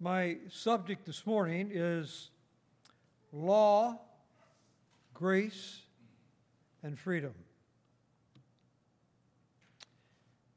My 0.00 0.36
subject 0.48 1.06
this 1.06 1.26
morning 1.26 1.72
is 1.74 2.30
law, 3.32 3.98
grace, 5.12 5.80
and 6.84 6.96
freedom. 6.96 7.34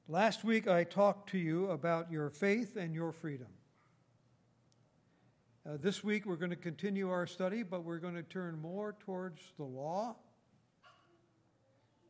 Last 0.07 0.43
week 0.43 0.67
I 0.67 0.83
talked 0.83 1.31
to 1.31 1.39
you 1.39 1.71
about 1.71 2.11
your 2.11 2.29
faith 2.29 2.75
and 2.75 2.93
your 2.93 3.11
freedom. 3.11 3.47
Uh, 5.67 5.77
this 5.81 6.03
week 6.03 6.27
we're 6.27 6.35
going 6.35 6.51
to 6.51 6.55
continue 6.55 7.09
our 7.09 7.25
study, 7.25 7.63
but 7.63 7.83
we're 7.83 7.97
going 7.97 8.13
to 8.13 8.21
turn 8.21 8.61
more 8.61 8.95
towards 8.99 9.41
the 9.57 9.63
law, 9.63 10.17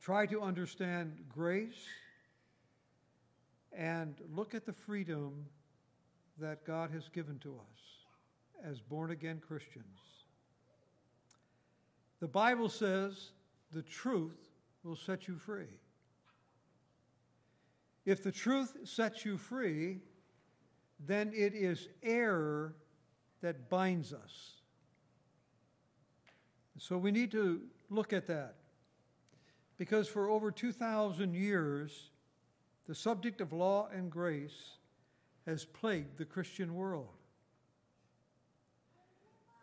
try 0.02 0.26
to 0.26 0.42
understand 0.42 1.14
grace, 1.30 1.88
and 3.72 4.16
look 4.36 4.54
at 4.54 4.66
the 4.66 4.74
freedom 4.74 5.46
that 6.40 6.66
God 6.66 6.92
has 6.92 7.10
given 7.10 7.40
to 7.40 7.54
us 7.54 8.68
as 8.70 8.80
born 8.80 9.12
again 9.12 9.42
Christians. 9.46 10.00
The 12.20 12.28
Bible 12.28 12.70
says 12.70 13.32
the 13.72 13.82
truth 13.82 14.50
will 14.84 14.96
set 14.96 15.28
you 15.28 15.38
free. 15.38 15.80
If 18.06 18.24
the 18.24 18.32
truth 18.32 18.78
sets 18.84 19.26
you 19.26 19.38
free, 19.38 20.00
then 21.00 21.32
it 21.36 21.54
is 21.54 21.88
error 22.04 22.76
that 23.42 23.70
binds 23.70 24.14
us. 24.14 24.54
So 26.78 26.98
we 26.98 27.12
need 27.12 27.32
to 27.32 27.62
look 27.90 28.14
at 28.14 28.28
that. 28.28 28.56
Because 29.78 30.08
for 30.08 30.30
over 30.30 30.52
2,000 30.52 31.34
years, 31.34 32.10
the 32.88 32.96
subject 32.96 33.42
of 33.42 33.54
law 33.54 33.88
and 33.94 34.12
grace 34.12 34.78
has 35.46 35.66
plagued 35.66 36.18
the 36.18 36.26
Christian 36.26 36.76
world. 36.76 37.10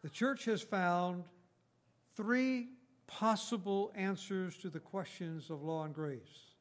The 0.02 0.10
church 0.10 0.44
has 0.44 0.62
found 0.62 1.24
three 2.16 2.68
possible 3.06 3.92
answers 3.94 4.56
to 4.58 4.70
the 4.70 4.80
questions 4.80 5.50
of 5.50 5.62
law 5.62 5.84
and 5.84 5.94
grace. 5.94 6.54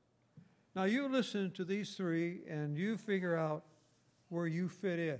Now, 0.75 0.83
you 0.83 1.07
listen 1.07 1.51
to 1.51 1.65
these 1.65 1.95
three 1.95 2.41
and 2.47 2.77
you 2.77 2.97
figure 2.97 3.35
out 3.35 3.63
where 4.29 4.47
you 4.47 4.69
fit 4.69 4.99
in. 4.99 5.19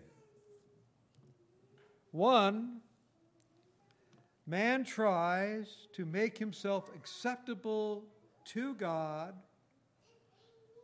One, 2.12 2.82
man 4.46 4.84
tries 4.84 5.88
to 5.94 6.06
make 6.06 6.38
himself 6.38 6.90
acceptable 6.96 8.04
to 8.46 8.76
God 8.76 9.34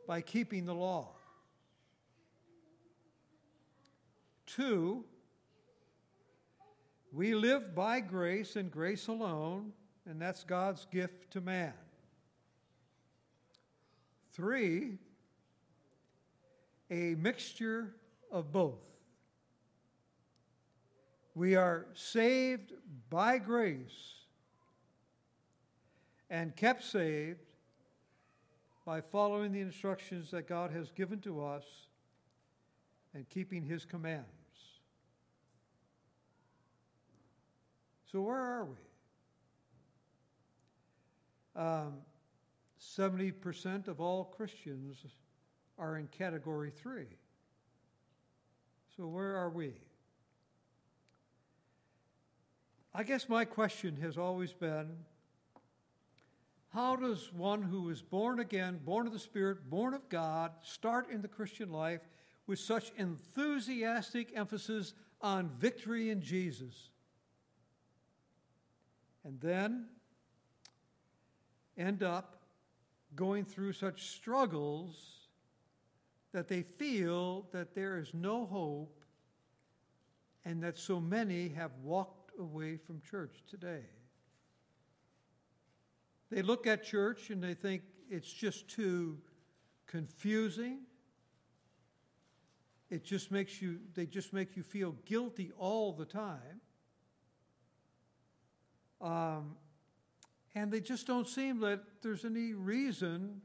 by 0.08 0.22
keeping 0.22 0.66
the 0.66 0.76
law. 0.76 1.16
Two, 4.56 5.04
we 7.12 7.34
live 7.34 7.74
by 7.74 8.02
grace 8.02 8.56
and 8.56 8.70
grace 8.70 9.08
alone, 9.08 9.74
and 10.06 10.22
that's 10.22 10.44
God's 10.44 10.86
gift 10.92 11.32
to 11.32 11.42
man. 11.42 11.74
Three, 14.34 15.00
a 16.92 17.16
mixture 17.16 17.96
of 18.32 18.52
both. 18.52 18.84
We 21.34 21.56
are 21.56 21.88
saved 21.96 22.74
by 23.10 23.40
grace 23.40 24.26
and 26.30 26.56
kept 26.56 26.84
saved 26.84 27.40
by 28.86 29.02
following 29.02 29.52
the 29.52 29.62
instructions 29.62 30.30
that 30.30 30.48
God 30.48 30.70
has 30.70 30.92
given 30.92 31.22
to 31.22 31.44
us 31.44 31.64
and 33.16 33.28
keeping 33.30 33.64
His 33.64 33.84
commands. 33.84 34.43
So, 38.14 38.22
where 38.22 38.38
are 38.38 38.66
we? 38.66 38.78
Um, 41.60 41.94
70% 42.80 43.88
of 43.88 44.00
all 44.00 44.26
Christians 44.26 45.04
are 45.80 45.98
in 45.98 46.06
category 46.10 46.70
three. 46.70 47.08
So, 48.96 49.08
where 49.08 49.36
are 49.36 49.50
we? 49.50 49.74
I 52.94 53.02
guess 53.02 53.28
my 53.28 53.46
question 53.46 53.98
has 54.04 54.16
always 54.16 54.54
been 54.54 54.92
how 56.72 56.96
does 56.96 57.34
one 57.34 57.64
who 57.64 57.90
is 57.90 58.04
born 58.04 58.40
again, 58.40 58.80
born 58.86 59.08
of 59.08 59.14
the 59.14 59.18
Spirit, 59.18 59.72
born 59.72 59.96
of 59.96 60.08
God, 60.10 60.52
start 60.62 61.10
in 61.10 61.24
the 61.24 61.28
Christian 61.28 61.72
life 61.72 62.02
with 62.46 62.60
such 62.60 62.92
enthusiastic 62.96 64.34
emphasis 64.36 64.94
on 65.20 65.50
victory 65.58 66.12
in 66.12 66.22
Jesus? 66.22 66.92
And 69.26 69.40
then 69.40 69.88
end 71.78 72.04
up 72.04 72.42
going 73.16 73.46
through 73.46 73.74
such 73.74 74.10
struggles 74.10 75.28
that 76.34 76.48
they 76.48 76.64
feel 76.64 77.48
that 77.52 77.76
there 77.76 77.98
is 77.98 78.14
no 78.14 78.46
hope 78.46 79.04
and 80.46 80.62
that 80.64 80.78
so 80.78 81.00
many 81.00 81.50
have 81.50 81.72
walked 81.82 82.32
away 82.40 82.76
from 82.76 83.02
church 83.02 83.44
today. 83.48 83.86
They 86.30 86.42
look 86.42 86.66
at 86.66 86.84
church 86.84 87.30
and 87.30 87.42
they 87.44 87.54
think 87.54 87.84
it's 88.10 88.32
just 88.32 88.68
too 88.68 89.20
confusing. 89.86 90.80
It 92.90 93.04
just 93.04 93.32
makes 93.32 93.62
you, 93.62 93.80
they 93.94 94.06
just 94.06 94.34
make 94.34 94.58
you 94.58 94.64
feel 94.64 94.96
guilty 95.06 95.52
all 95.58 95.94
the 95.94 96.06
time. 96.06 96.62
Um, 99.04 99.58
and 100.56 100.72
they 100.72 100.80
just 100.80 101.06
don't 101.06 101.28
seem 101.28 101.60
that 101.60 101.82
there's 102.02 102.24
any 102.26 102.54
reason 102.54 103.42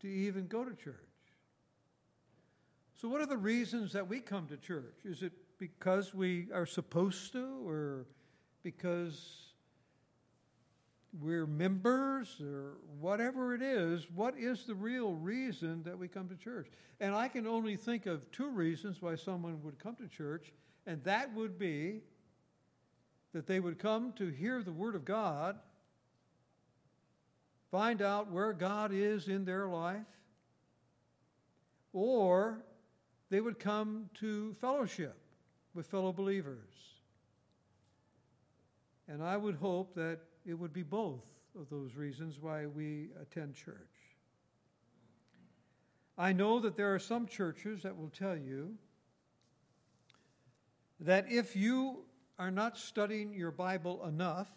to 0.00 0.08
even 0.08 0.46
go 0.46 0.64
to 0.64 0.74
church. 0.74 0.94
So, 3.00 3.08
what 3.08 3.20
are 3.20 3.26
the 3.26 3.38
reasons 3.38 3.92
that 3.92 4.08
we 4.08 4.20
come 4.20 4.46
to 4.48 4.56
church? 4.56 4.98
Is 5.04 5.22
it 5.22 5.32
because 5.58 6.12
we 6.12 6.48
are 6.52 6.66
supposed 6.66 7.32
to, 7.32 7.66
or 7.66 8.06
because 8.62 9.52
we're 11.18 11.46
members, 11.46 12.40
or 12.40 12.78
whatever 13.00 13.54
it 13.54 13.62
is? 13.62 14.10
What 14.14 14.36
is 14.36 14.66
the 14.66 14.74
real 14.74 15.14
reason 15.14 15.82
that 15.84 15.96
we 15.96 16.08
come 16.08 16.28
to 16.28 16.36
church? 16.36 16.68
And 17.00 17.14
I 17.14 17.28
can 17.28 17.46
only 17.46 17.76
think 17.76 18.06
of 18.06 18.28
two 18.32 18.50
reasons 18.50 19.00
why 19.00 19.14
someone 19.14 19.62
would 19.62 19.78
come 19.78 19.94
to 19.96 20.08
church, 20.08 20.52
and 20.86 21.02
that 21.04 21.32
would 21.34 21.58
be 21.58 22.02
that 23.32 23.46
they 23.46 23.60
would 23.60 23.78
come 23.78 24.12
to 24.14 24.28
hear 24.28 24.62
the 24.62 24.72
Word 24.72 24.94
of 24.94 25.04
God, 25.04 25.58
find 27.70 28.00
out 28.00 28.30
where 28.30 28.52
God 28.52 28.92
is 28.92 29.28
in 29.28 29.44
their 29.44 29.66
life, 29.66 30.06
or 31.92 32.64
they 33.30 33.40
would 33.40 33.58
come 33.58 34.08
to 34.14 34.54
fellowship 34.60 35.16
with 35.74 35.86
fellow 35.86 36.12
believers. 36.12 36.58
And 39.06 39.22
I 39.22 39.36
would 39.36 39.56
hope 39.56 39.94
that 39.94 40.20
it 40.46 40.54
would 40.54 40.72
be 40.72 40.82
both 40.82 41.24
of 41.58 41.68
those 41.70 41.94
reasons 41.94 42.38
why 42.40 42.66
we 42.66 43.08
attend 43.20 43.54
church. 43.54 43.76
I 46.16 46.32
know 46.32 46.58
that 46.60 46.76
there 46.76 46.94
are 46.94 46.98
some 46.98 47.26
churches 47.26 47.82
that 47.82 47.96
will 47.96 48.10
tell 48.10 48.36
you 48.36 48.74
that 51.00 51.30
if 51.30 51.54
you 51.54 52.04
are 52.38 52.50
not 52.50 52.78
studying 52.78 53.34
your 53.34 53.50
Bible 53.50 54.04
enough, 54.06 54.48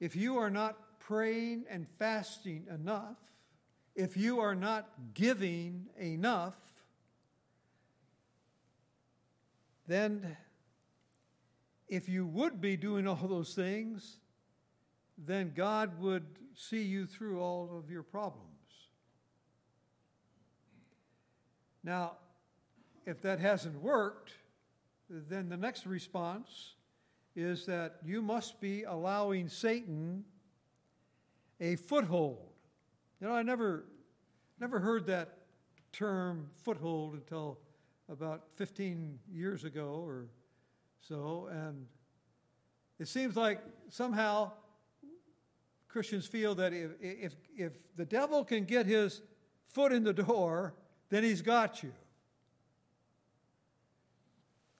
if 0.00 0.14
you 0.14 0.38
are 0.38 0.50
not 0.50 1.00
praying 1.00 1.64
and 1.68 1.86
fasting 1.98 2.66
enough, 2.72 3.16
if 3.96 4.16
you 4.16 4.38
are 4.38 4.54
not 4.54 4.88
giving 5.14 5.86
enough, 5.98 6.56
then 9.88 10.36
if 11.88 12.08
you 12.08 12.26
would 12.26 12.60
be 12.60 12.76
doing 12.76 13.08
all 13.08 13.16
those 13.16 13.54
things, 13.54 14.18
then 15.16 15.52
God 15.56 16.00
would 16.00 16.26
see 16.54 16.82
you 16.82 17.06
through 17.06 17.40
all 17.40 17.76
of 17.76 17.90
your 17.90 18.02
problems. 18.02 18.44
Now, 21.82 22.18
if 23.06 23.22
that 23.22 23.40
hasn't 23.40 23.82
worked, 23.82 24.32
then 25.08 25.48
the 25.48 25.56
next 25.56 25.86
response 25.86 26.74
is 27.34 27.66
that 27.66 27.96
you 28.04 28.20
must 28.20 28.60
be 28.60 28.82
allowing 28.82 29.48
Satan 29.48 30.24
a 31.60 31.76
foothold. 31.76 32.50
You 33.20 33.28
know, 33.28 33.34
I 33.34 33.42
never, 33.42 33.84
never 34.60 34.80
heard 34.80 35.06
that 35.06 35.38
term 35.92 36.50
foothold 36.62 37.14
until 37.14 37.58
about 38.08 38.44
15 38.54 39.18
years 39.32 39.64
ago 39.64 40.02
or 40.04 40.26
so, 41.00 41.48
and 41.50 41.86
it 42.98 43.08
seems 43.08 43.36
like 43.36 43.60
somehow 43.88 44.52
Christians 45.88 46.26
feel 46.26 46.54
that 46.56 46.72
if, 46.72 46.90
if, 47.00 47.36
if 47.56 47.72
the 47.96 48.04
devil 48.04 48.44
can 48.44 48.64
get 48.64 48.86
his 48.86 49.22
foot 49.64 49.92
in 49.92 50.04
the 50.04 50.12
door, 50.12 50.74
then 51.08 51.22
he's 51.22 51.42
got 51.42 51.82
you. 51.82 51.92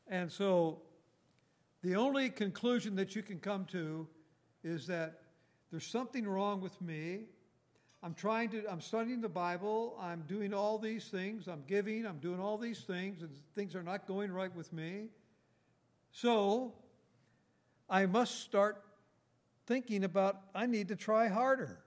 And 0.09 0.33
so 0.33 0.81
the 1.83 1.97
only 1.97 2.31
conclusion 2.31 2.97
that 2.97 3.15
you 3.15 3.23
can 3.23 3.39
come 3.39 3.65
to 3.67 4.09
is 4.65 4.87
that 4.87 5.21
there's 5.71 5.87
something 5.87 6.27
wrong 6.27 6.61
with 6.61 6.81
me. 6.81 7.27
I'm 8.03 8.15
trying 8.15 8.49
to, 8.51 8.65
I'm 8.71 8.81
studying 8.81 9.21
the 9.21 9.29
Bible, 9.29 9.97
I'm 10.01 10.23
doing 10.29 10.55
all 10.55 10.79
these 10.79 11.09
things, 11.09 11.49
I'm 11.49 11.65
giving, 11.67 12.07
I'm 12.07 12.19
doing 12.19 12.41
all 12.41 12.57
these 12.57 12.81
things, 12.81 13.23
and 13.23 13.31
things 13.55 13.75
are 13.75 13.83
not 13.83 14.07
going 14.07 14.31
right 14.31 14.55
with 14.55 14.73
me. 14.73 15.09
So 16.13 16.75
I 17.91 18.07
must 18.07 18.41
start 18.41 18.83
thinking 19.67 20.05
about 20.05 20.41
I 20.55 20.67
need 20.67 20.89
to 20.89 20.97
try 20.97 21.29
harder. 21.29 21.81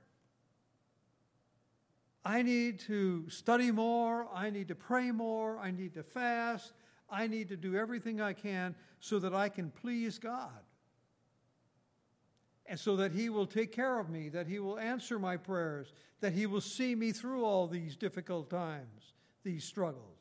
I 2.23 2.43
need 2.43 2.79
to 2.81 3.27
study 3.29 3.71
more. 3.71 4.27
I 4.33 4.51
need 4.51 4.67
to 4.67 4.75
pray 4.75 5.11
more. 5.11 5.57
I 5.57 5.71
need 5.71 5.95
to 5.95 6.03
fast. 6.03 6.73
I 7.11 7.27
need 7.27 7.49
to 7.49 7.57
do 7.57 7.75
everything 7.75 8.21
I 8.21 8.33
can 8.33 8.75
so 8.99 9.19
that 9.19 9.35
I 9.35 9.49
can 9.49 9.69
please 9.69 10.17
God. 10.17 10.63
And 12.65 12.79
so 12.79 12.95
that 12.95 13.11
He 13.11 13.29
will 13.29 13.45
take 13.45 13.73
care 13.73 13.99
of 13.99 14.09
me, 14.09 14.29
that 14.29 14.47
He 14.47 14.59
will 14.59 14.79
answer 14.79 15.19
my 15.19 15.35
prayers, 15.35 15.91
that 16.21 16.31
He 16.31 16.45
will 16.45 16.61
see 16.61 16.95
me 16.95 17.11
through 17.11 17.43
all 17.43 17.67
these 17.67 17.97
difficult 17.97 18.49
times, 18.49 19.13
these 19.43 19.65
struggles. 19.65 20.17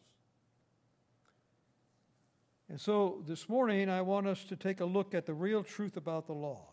And 2.68 2.80
so 2.80 3.22
this 3.26 3.48
morning, 3.48 3.88
I 3.88 4.02
want 4.02 4.26
us 4.26 4.44
to 4.44 4.56
take 4.56 4.80
a 4.80 4.84
look 4.84 5.14
at 5.14 5.26
the 5.26 5.34
real 5.34 5.62
truth 5.62 5.96
about 5.96 6.26
the 6.26 6.32
law. 6.32 6.70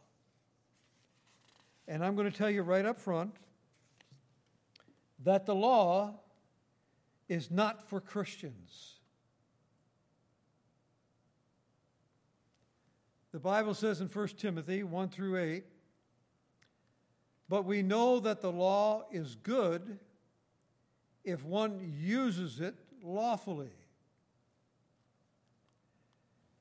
And 1.88 2.04
I'm 2.04 2.16
going 2.16 2.30
to 2.30 2.36
tell 2.36 2.50
you 2.50 2.64
right 2.64 2.86
up 2.86 2.98
front 2.98 3.36
that 5.24 5.46
the 5.46 5.56
law 5.56 6.20
is 7.28 7.50
not 7.50 7.88
for 7.90 8.00
Christians. 8.00 8.97
The 13.38 13.42
Bible 13.42 13.76
says 13.76 14.02
in 14.02 14.08
1 14.08 14.28
Timothy 14.30 14.82
1 14.82 15.10
through 15.10 15.38
8, 15.38 15.64
but 17.48 17.66
we 17.66 17.84
know 17.84 18.20
that 18.20 18.42
the 18.42 18.52
law 18.52 19.04
is 19.12 19.36
good 19.36 20.00
if 21.24 21.46
one 21.46 21.94
uses 22.00 22.60
it 22.60 22.74
lawfully. 23.04 23.70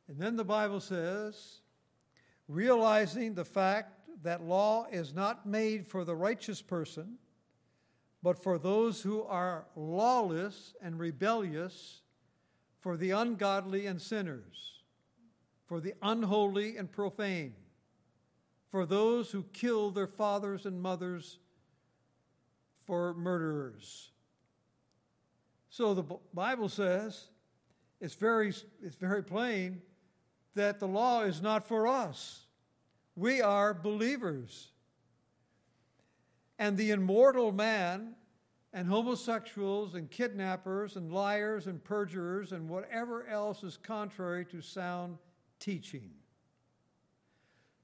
And 0.06 0.18
then 0.18 0.36
the 0.36 0.44
Bible 0.44 0.80
says, 0.80 1.60
realizing 2.46 3.32
the 3.32 3.46
fact 3.46 3.98
that 4.22 4.42
law 4.42 4.86
is 4.92 5.14
not 5.14 5.46
made 5.46 5.86
for 5.86 6.04
the 6.04 6.14
righteous 6.14 6.60
person, 6.60 7.14
but 8.22 8.36
for 8.36 8.58
those 8.58 9.00
who 9.00 9.22
are 9.22 9.64
lawless 9.76 10.74
and 10.82 10.98
rebellious, 10.98 12.02
for 12.80 12.98
the 12.98 13.12
ungodly 13.12 13.86
and 13.86 13.98
sinners, 13.98 14.75
for 15.66 15.80
the 15.80 15.94
unholy 16.00 16.76
and 16.76 16.90
profane, 16.90 17.54
for 18.68 18.86
those 18.86 19.30
who 19.30 19.42
kill 19.52 19.90
their 19.90 20.06
fathers 20.06 20.64
and 20.64 20.80
mothers, 20.80 21.38
for 22.86 23.14
murderers. 23.14 24.10
So 25.68 25.92
the 25.92 26.04
Bible 26.32 26.68
says, 26.68 27.28
it's 28.00 28.14
very, 28.14 28.54
it's 28.82 28.96
very 28.96 29.22
plain 29.22 29.82
that 30.54 30.78
the 30.78 30.86
law 30.86 31.22
is 31.22 31.42
not 31.42 31.66
for 31.66 31.86
us. 31.86 32.46
We 33.16 33.42
are 33.42 33.74
believers. 33.74 34.68
And 36.58 36.76
the 36.76 36.92
immortal 36.92 37.52
man 37.52 38.14
and 38.72 38.88
homosexuals 38.88 39.94
and 39.94 40.10
kidnappers 40.10 40.96
and 40.96 41.12
liars 41.12 41.66
and 41.66 41.82
perjurers 41.82 42.52
and 42.52 42.68
whatever 42.68 43.26
else 43.26 43.62
is 43.62 43.76
contrary 43.76 44.44
to 44.46 44.60
sound 44.60 45.18
teaching. 45.58 46.10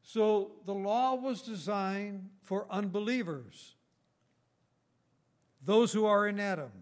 So 0.03 0.53
the 0.67 0.75
law 0.75 1.15
was 1.15 1.43
designed 1.43 2.29
for 2.43 2.67
unbelievers, 2.71 3.77
those 5.65 5.93
who 5.93 6.05
are 6.05 6.27
in 6.27 6.41
Adam. 6.41 6.73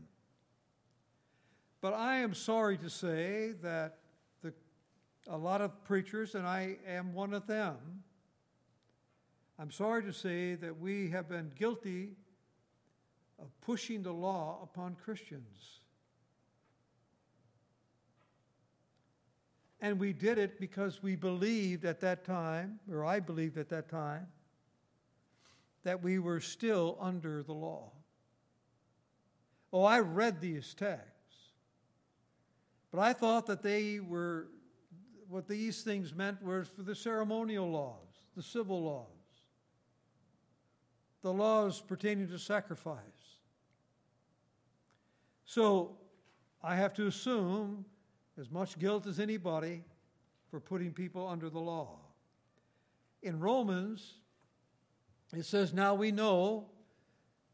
But 1.80 1.94
I 1.94 2.18
am 2.18 2.34
sorry 2.34 2.76
to 2.78 2.90
say 2.90 3.52
that 3.62 3.98
the, 4.42 4.52
a 5.28 5.36
lot 5.36 5.60
of 5.60 5.84
preachers, 5.84 6.34
and 6.34 6.46
I 6.46 6.76
am 6.86 7.12
one 7.12 7.32
of 7.32 7.46
them, 7.46 7.76
I'm 9.58 9.70
sorry 9.70 10.02
to 10.04 10.12
say 10.12 10.54
that 10.54 10.78
we 10.78 11.10
have 11.10 11.28
been 11.28 11.52
guilty 11.58 12.16
of 13.38 13.48
pushing 13.60 14.02
the 14.02 14.12
law 14.12 14.58
upon 14.62 14.96
Christians. 14.96 15.79
And 19.80 19.98
we 19.98 20.12
did 20.12 20.38
it 20.38 20.60
because 20.60 21.02
we 21.02 21.16
believed 21.16 21.84
at 21.84 22.00
that 22.00 22.24
time, 22.24 22.80
or 22.90 23.04
I 23.04 23.20
believed 23.20 23.56
at 23.56 23.68
that 23.70 23.88
time, 23.88 24.26
that 25.84 26.02
we 26.02 26.18
were 26.18 26.40
still 26.40 26.98
under 27.00 27.42
the 27.42 27.54
law. 27.54 27.92
Oh, 29.72 29.84
I 29.84 30.00
read 30.00 30.40
these 30.40 30.74
texts, 30.74 31.54
but 32.90 33.00
I 33.00 33.12
thought 33.12 33.46
that 33.46 33.62
they 33.62 34.00
were, 34.00 34.48
what 35.28 35.48
these 35.48 35.82
things 35.82 36.14
meant 36.14 36.42
was 36.42 36.68
for 36.68 36.82
the 36.82 36.94
ceremonial 36.94 37.70
laws, 37.70 38.08
the 38.36 38.42
civil 38.42 38.82
laws 38.82 39.20
the 41.22 41.32
laws 41.32 41.80
pertaining 41.80 42.28
to 42.28 42.38
sacrifice. 42.38 42.98
So 45.44 45.96
I 46.62 46.76
have 46.76 46.94
to 46.94 47.06
assume 47.06 47.84
as 48.38 48.50
much 48.50 48.78
guilt 48.78 49.06
as 49.06 49.20
anybody 49.20 49.82
for 50.50 50.60
putting 50.60 50.92
people 50.92 51.26
under 51.26 51.48
the 51.48 51.58
law. 51.58 51.98
In 53.22 53.38
Romans, 53.40 54.14
it 55.34 55.44
says, 55.44 55.72
Now 55.72 55.94
we 55.94 56.10
know 56.10 56.66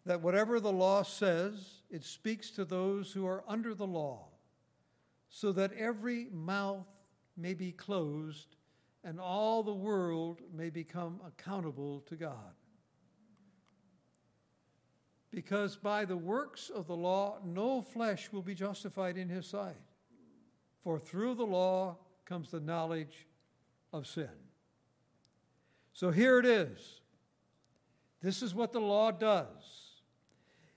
that 0.05 0.23
whatever 0.23 0.61
the 0.61 0.73
law 0.73 1.03
says, 1.03 1.83
it 1.91 2.05
speaks 2.05 2.51
to 2.53 2.65
those 2.65 3.13
who 3.13 3.27
are 3.27 3.45
under 3.47 3.75
the 3.75 3.87
law, 3.87 4.29
so 5.29 5.53
that 5.53 5.73
every 5.73 6.29
mouth 6.33 6.87
may 7.37 7.55
be 7.55 7.73
closed 7.73 8.57
and 9.05 9.21
all 9.21 9.63
the 9.63 9.75
world 9.75 10.41
may 10.53 10.69
become 10.69 11.21
accountable 11.25 12.01
to 12.01 12.17
God. 12.17 12.55
Because 15.31 15.77
by 15.77 16.05
the 16.05 16.17
works 16.17 16.71
of 16.71 16.89
the 16.89 16.97
law, 16.97 17.39
no 17.45 17.83
flesh 17.83 18.33
will 18.33 18.43
be 18.43 18.55
justified 18.55 19.17
in 19.17 19.29
his 19.29 19.47
sight. 19.47 19.77
For 20.87 21.01
through 21.01 21.35
the 21.35 21.45
law 21.45 21.97
comes 22.27 22.53
the 22.53 22.61
knowledge 22.61 23.27
of 23.93 24.07
sin. 24.07 24.31
So 25.93 26.13
here 26.13 26.39
it 26.39 26.47
is. 26.47 27.01
This 28.23 28.41
is 28.41 28.55
what 28.55 28.73
the 28.73 28.79
law 28.79 29.11
does 29.11 29.49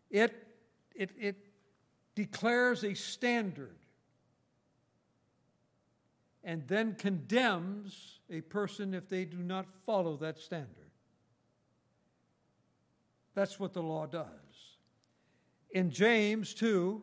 it, 0.10 0.34
it, 0.96 1.12
it 1.16 1.36
declares 2.16 2.84
a 2.84 2.96
standard 2.96 3.78
and 6.44 6.68
then 6.68 6.96
condemns 6.96 8.20
a 8.32 8.42
person 8.42 8.96
if 8.96 9.08
they 9.08 9.26
do 9.26 9.38
not 9.38 9.68
follow 9.86 10.18
that 10.18 10.40
standard. 10.40 10.90
That's 13.36 13.60
what 13.60 13.74
the 13.74 13.84
law 13.84 14.08
does. 14.08 14.26
In 15.70 15.92
James 15.92 16.56
2, 16.56 17.00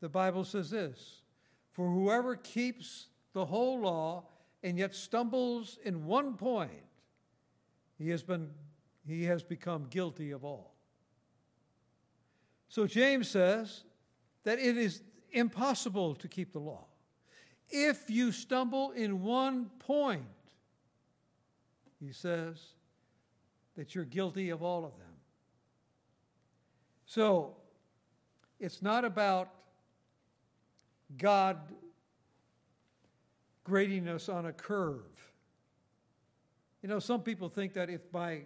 the 0.00 0.08
Bible 0.08 0.44
says 0.44 0.70
this 0.70 1.17
For 1.78 1.88
whoever 1.88 2.34
keeps 2.34 3.06
the 3.34 3.46
whole 3.46 3.78
law 3.78 4.24
and 4.64 4.76
yet 4.76 4.96
stumbles 4.96 5.78
in 5.84 6.06
one 6.06 6.34
point, 6.34 6.72
he 7.96 8.10
has, 8.10 8.24
been, 8.24 8.50
he 9.06 9.26
has 9.26 9.44
become 9.44 9.86
guilty 9.88 10.32
of 10.32 10.44
all. 10.44 10.74
So 12.68 12.88
James 12.88 13.30
says 13.30 13.84
that 14.42 14.58
it 14.58 14.76
is 14.76 15.02
impossible 15.30 16.16
to 16.16 16.26
keep 16.26 16.52
the 16.52 16.58
law. 16.58 16.86
If 17.70 18.10
you 18.10 18.32
stumble 18.32 18.90
in 18.90 19.22
one 19.22 19.66
point, 19.78 20.24
he 22.00 22.10
says 22.10 22.60
that 23.76 23.94
you're 23.94 24.04
guilty 24.04 24.50
of 24.50 24.64
all 24.64 24.84
of 24.84 24.98
them. 24.98 25.14
So 27.06 27.54
it's 28.58 28.82
not 28.82 29.04
about 29.04 29.50
God 31.16 31.58
grading 33.64 34.08
us 34.08 34.28
on 34.28 34.46
a 34.46 34.52
curve. 34.52 35.32
You 36.82 36.88
know, 36.88 36.98
some 36.98 37.22
people 37.22 37.48
think 37.48 37.74
that 37.74 37.90
if 37.90 38.02
my 38.12 38.42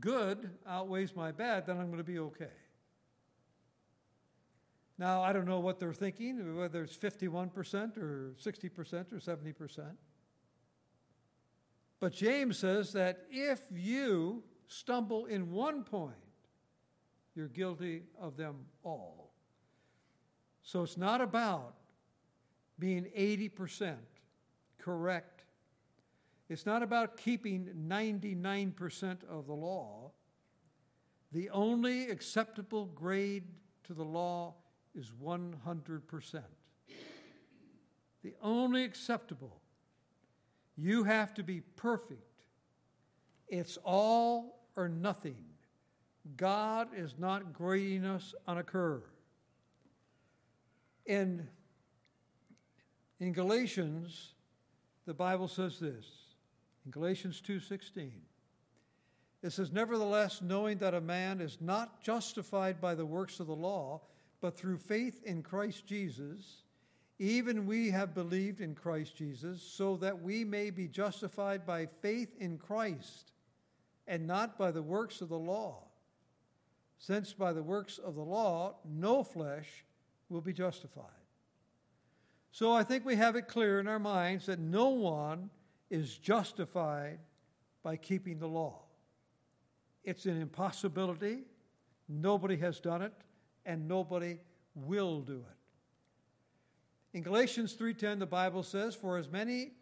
good 0.00 0.50
outweighs 0.66 1.14
my 1.14 1.32
bad, 1.32 1.66
then 1.66 1.78
I'm 1.78 1.86
going 1.86 1.98
to 1.98 2.04
be 2.04 2.18
okay. 2.18 2.46
Now, 4.98 5.22
I 5.22 5.32
don't 5.32 5.46
know 5.46 5.60
what 5.60 5.80
they're 5.80 5.94
thinking, 5.94 6.56
whether 6.56 6.82
it's 6.82 6.96
51% 6.96 7.96
or 7.96 8.34
60% 8.38 9.12
or 9.12 9.16
70%. 9.16 9.96
But 12.00 12.12
James 12.12 12.58
says 12.58 12.92
that 12.92 13.26
if 13.30 13.62
you 13.70 14.42
stumble 14.66 15.26
in 15.26 15.50
one 15.50 15.84
point, 15.84 16.14
you're 17.34 17.48
guilty 17.48 18.02
of 18.18 18.36
them 18.36 18.66
all. 18.82 19.32
So 20.62 20.82
it's 20.82 20.98
not 20.98 21.20
about 21.20 21.74
being 22.80 23.04
80% 23.16 23.94
correct. 24.78 25.44
It's 26.48 26.66
not 26.66 26.82
about 26.82 27.16
keeping 27.16 27.68
99% 27.88 29.18
of 29.30 29.46
the 29.46 29.52
law. 29.52 30.10
The 31.30 31.50
only 31.50 32.10
acceptable 32.10 32.86
grade 32.86 33.44
to 33.84 33.94
the 33.94 34.04
law 34.04 34.54
is 34.94 35.12
100%. 35.22 36.42
The 38.22 38.34
only 38.42 38.84
acceptable. 38.84 39.60
You 40.76 41.04
have 41.04 41.32
to 41.34 41.44
be 41.44 41.60
perfect. 41.60 42.46
It's 43.46 43.78
all 43.84 44.60
or 44.76 44.88
nothing. 44.88 45.44
God 46.36 46.88
is 46.96 47.14
not 47.18 47.52
grading 47.52 48.04
us 48.04 48.34
on 48.46 48.58
a 48.58 48.62
curve. 48.62 49.04
In, 51.06 51.48
in 53.20 53.32
Galatians, 53.32 54.32
the 55.06 55.14
Bible 55.14 55.46
says 55.46 55.78
this. 55.78 56.06
In 56.84 56.90
Galatians 56.90 57.40
2:16, 57.42 58.22
it 59.42 59.50
says, 59.50 59.72
Nevertheless, 59.72 60.42
knowing 60.42 60.78
that 60.78 60.94
a 60.94 61.00
man 61.00 61.40
is 61.40 61.60
not 61.60 62.02
justified 62.02 62.80
by 62.80 62.94
the 62.94 63.06
works 63.06 63.40
of 63.40 63.46
the 63.46 63.54
law, 63.54 64.02
but 64.40 64.56
through 64.56 64.78
faith 64.78 65.22
in 65.24 65.42
Christ 65.42 65.86
Jesus, 65.86 66.64
even 67.18 67.66
we 67.66 67.90
have 67.90 68.14
believed 68.14 68.60
in 68.60 68.74
Christ 68.74 69.16
Jesus, 69.16 69.62
so 69.62 69.96
that 69.98 70.22
we 70.22 70.44
may 70.44 70.70
be 70.70 70.88
justified 70.88 71.66
by 71.66 71.86
faith 71.86 72.34
in 72.38 72.58
Christ, 72.58 73.32
and 74.06 74.26
not 74.26 74.58
by 74.58 74.70
the 74.70 74.82
works 74.82 75.20
of 75.20 75.28
the 75.28 75.38
law. 75.38 75.84
Since 76.98 77.32
by 77.32 77.52
the 77.52 77.62
works 77.62 77.98
of 77.98 78.14
the 78.14 78.24
law, 78.24 78.76
no 78.84 79.22
flesh 79.22 79.84
will 80.28 80.40
be 80.42 80.52
justified. 80.52 81.19
So 82.52 82.72
I 82.72 82.82
think 82.82 83.04
we 83.04 83.16
have 83.16 83.36
it 83.36 83.48
clear 83.48 83.80
in 83.80 83.86
our 83.86 83.98
minds 83.98 84.46
that 84.46 84.58
no 84.58 84.88
one 84.88 85.50
is 85.88 86.18
justified 86.18 87.18
by 87.82 87.96
keeping 87.96 88.38
the 88.38 88.48
law. 88.48 88.82
It's 90.04 90.26
an 90.26 90.40
impossibility. 90.40 91.44
Nobody 92.08 92.56
has 92.56 92.80
done 92.80 93.02
it, 93.02 93.12
and 93.64 93.86
nobody 93.86 94.40
will 94.74 95.20
do 95.20 95.38
it. 95.38 97.16
In 97.16 97.22
Galatians 97.22 97.74
3:10 97.74 98.18
the 98.18 98.26
Bible 98.26 98.62
says, 98.62 98.94
"For 98.94 99.16
as 99.16 99.28
many 99.28 99.74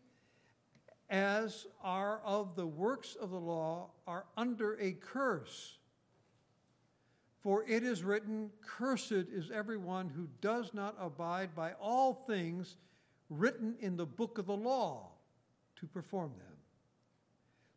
as 1.11 1.67
are 1.83 2.21
of 2.21 2.55
the 2.55 2.67
works 2.67 3.15
of 3.15 3.31
the 3.31 3.41
law 3.41 3.91
are 4.07 4.27
under 4.37 4.79
a 4.79 4.93
curse. 4.93 5.79
For 7.49 7.65
it 7.67 7.83
is 7.83 8.05
written, 8.05 8.51
Cursed 8.61 9.11
is 9.11 9.51
everyone 9.51 10.11
who 10.11 10.29
does 10.43 10.75
not 10.75 10.95
abide 11.01 11.55
by 11.55 11.73
all 11.81 12.13
things 12.13 12.77
written 13.31 13.75
in 13.81 13.97
the 13.97 14.05
book 14.05 14.37
of 14.37 14.45
the 14.45 14.55
law 14.55 15.13
to 15.77 15.87
perform 15.87 16.33
them. 16.37 16.57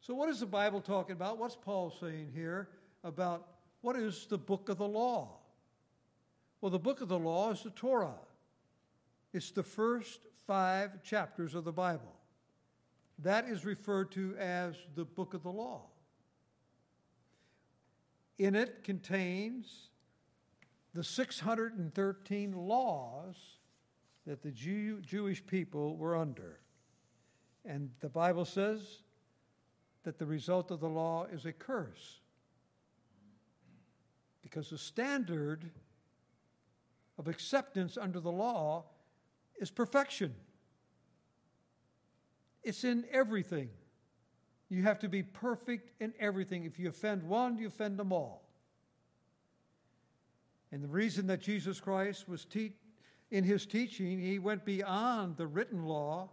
So, 0.02 0.14
what 0.14 0.28
is 0.28 0.42
the 0.42 0.46
Bible 0.46 0.82
talking 0.82 1.14
about? 1.14 1.38
What's 1.38 1.56
Paul 1.56 1.90
saying 2.02 2.32
here 2.36 2.68
about 3.06 3.48
what 3.80 3.96
is 3.96 4.26
the 4.26 4.38
book 4.38 4.68
of 4.68 4.78
the 4.78 4.86
law? 4.86 5.38
Well, 6.60 6.70
the 6.70 6.78
book 6.78 7.00
of 7.00 7.08
the 7.08 7.18
law 7.18 7.52
is 7.52 7.64
the 7.64 7.70
Torah, 7.70 8.20
it's 9.32 9.52
the 9.52 9.64
first 9.64 10.20
five 10.46 11.02
chapters 11.02 11.56
of 11.56 11.64
the 11.64 11.72
Bible. 11.72 12.14
That 13.20 13.48
is 13.48 13.64
referred 13.64 14.12
to 14.12 14.36
as 14.38 14.76
the 14.96 15.06
book 15.06 15.34
of 15.34 15.44
the 15.44 15.50
law. 15.50 15.91
In 18.42 18.56
it 18.56 18.84
contains 18.84 19.90
the 20.96 21.04
613 21.04 22.54
laws 22.54 23.36
that 24.26 24.42
the 24.42 24.50
Jew, 24.50 25.00
Jewish 25.02 25.46
people 25.46 25.96
were 25.96 26.16
under. 26.16 26.58
And 27.64 27.92
the 28.00 28.10
Bible 28.10 28.46
says 28.46 29.04
that 30.06 30.18
the 30.18 30.26
result 30.26 30.72
of 30.72 30.80
the 30.80 30.90
law 30.90 31.28
is 31.32 31.46
a 31.46 31.54
curse. 31.54 32.20
Because 34.42 34.72
the 34.72 34.78
standard 34.80 35.70
of 37.20 37.28
acceptance 37.28 37.96
under 37.96 38.20
the 38.20 38.32
law 38.32 38.86
is 39.60 39.70
perfection. 39.70 40.34
It's 42.64 42.84
in 42.84 43.06
everything. 43.12 43.70
You 44.72 44.84
have 44.84 45.00
to 45.00 45.10
be 45.10 45.22
perfect 45.22 45.92
in 46.00 46.14
everything. 46.18 46.64
If 46.64 46.80
you 46.80 46.88
offend 46.88 47.24
one, 47.24 47.58
you 47.58 47.68
offend 47.68 48.00
them 48.00 48.14
all. 48.14 48.48
And 50.72 50.82
the 50.82 50.88
reason 50.88 51.28
that 51.28 51.42
Jesus 51.42 51.82
Christ 51.82 52.30
was 52.30 52.46
te- 52.46 52.72
in 53.30 53.44
his 53.44 53.66
teaching, 53.66 54.18
he 54.18 54.40
went 54.40 54.64
beyond 54.64 55.36
the 55.36 55.46
written 55.46 55.84
law 55.84 56.30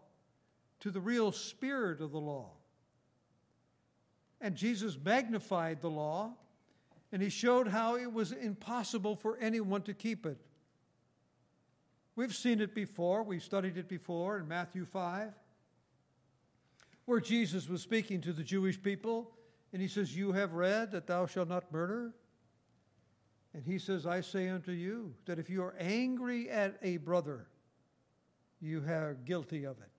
to 0.78 0.92
the 0.92 1.00
real 1.00 1.32
spirit 1.32 2.00
of 2.00 2.12
the 2.12 2.20
law. 2.20 2.50
And 4.40 4.54
Jesus 4.54 4.96
magnified 5.04 5.80
the 5.80 5.90
law, 5.90 6.34
and 7.10 7.20
he 7.20 7.30
showed 7.30 7.66
how 7.66 7.96
it 7.96 8.12
was 8.12 8.30
impossible 8.30 9.16
for 9.16 9.36
anyone 9.38 9.82
to 9.82 9.94
keep 9.94 10.24
it. 10.24 10.38
We've 12.14 12.34
seen 12.34 12.60
it 12.60 12.72
before, 12.72 13.24
we've 13.24 13.42
studied 13.42 13.76
it 13.78 13.88
before 13.88 14.38
in 14.38 14.46
Matthew 14.46 14.84
5, 14.84 15.32
where 17.08 17.20
Jesus 17.20 17.70
was 17.70 17.80
speaking 17.80 18.20
to 18.20 18.34
the 18.34 18.44
Jewish 18.44 18.80
people, 18.82 19.30
and 19.72 19.80
he 19.80 19.88
says, 19.88 20.14
You 20.14 20.32
have 20.32 20.52
read 20.52 20.92
that 20.92 21.06
thou 21.06 21.24
shalt 21.24 21.48
not 21.48 21.72
murder? 21.72 22.12
And 23.54 23.64
he 23.64 23.78
says, 23.78 24.06
I 24.06 24.20
say 24.20 24.50
unto 24.50 24.72
you 24.72 25.14
that 25.24 25.38
if 25.38 25.48
you 25.48 25.62
are 25.62 25.74
angry 25.80 26.50
at 26.50 26.76
a 26.82 26.98
brother, 26.98 27.46
you 28.60 28.84
are 28.86 29.16
guilty 29.24 29.64
of 29.64 29.78
it. 29.78 29.90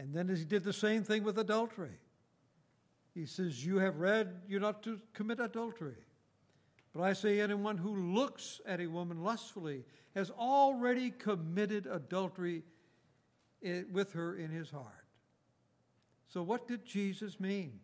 And 0.00 0.14
then 0.14 0.28
he 0.28 0.44
did 0.44 0.62
the 0.62 0.72
same 0.72 1.02
thing 1.02 1.24
with 1.24 1.36
adultery. 1.36 1.98
He 3.12 3.26
says, 3.26 3.66
You 3.66 3.78
have 3.78 3.96
read 3.96 4.42
you're 4.46 4.60
not 4.60 4.84
to 4.84 5.00
commit 5.14 5.40
adultery. 5.40 5.96
But 6.94 7.02
I 7.02 7.12
say, 7.12 7.40
anyone 7.40 7.76
who 7.76 8.14
looks 8.14 8.60
at 8.64 8.80
a 8.80 8.86
woman 8.86 9.24
lustfully 9.24 9.84
has 10.14 10.30
already 10.30 11.10
committed 11.10 11.86
adultery 11.86 12.62
eh, 13.64 13.82
with 13.90 14.12
her 14.12 14.36
in 14.36 14.50
his 14.52 14.70
heart. 14.70 15.07
So, 16.28 16.42
what 16.42 16.68
did 16.68 16.84
Jesus 16.84 17.40
mean? 17.40 17.80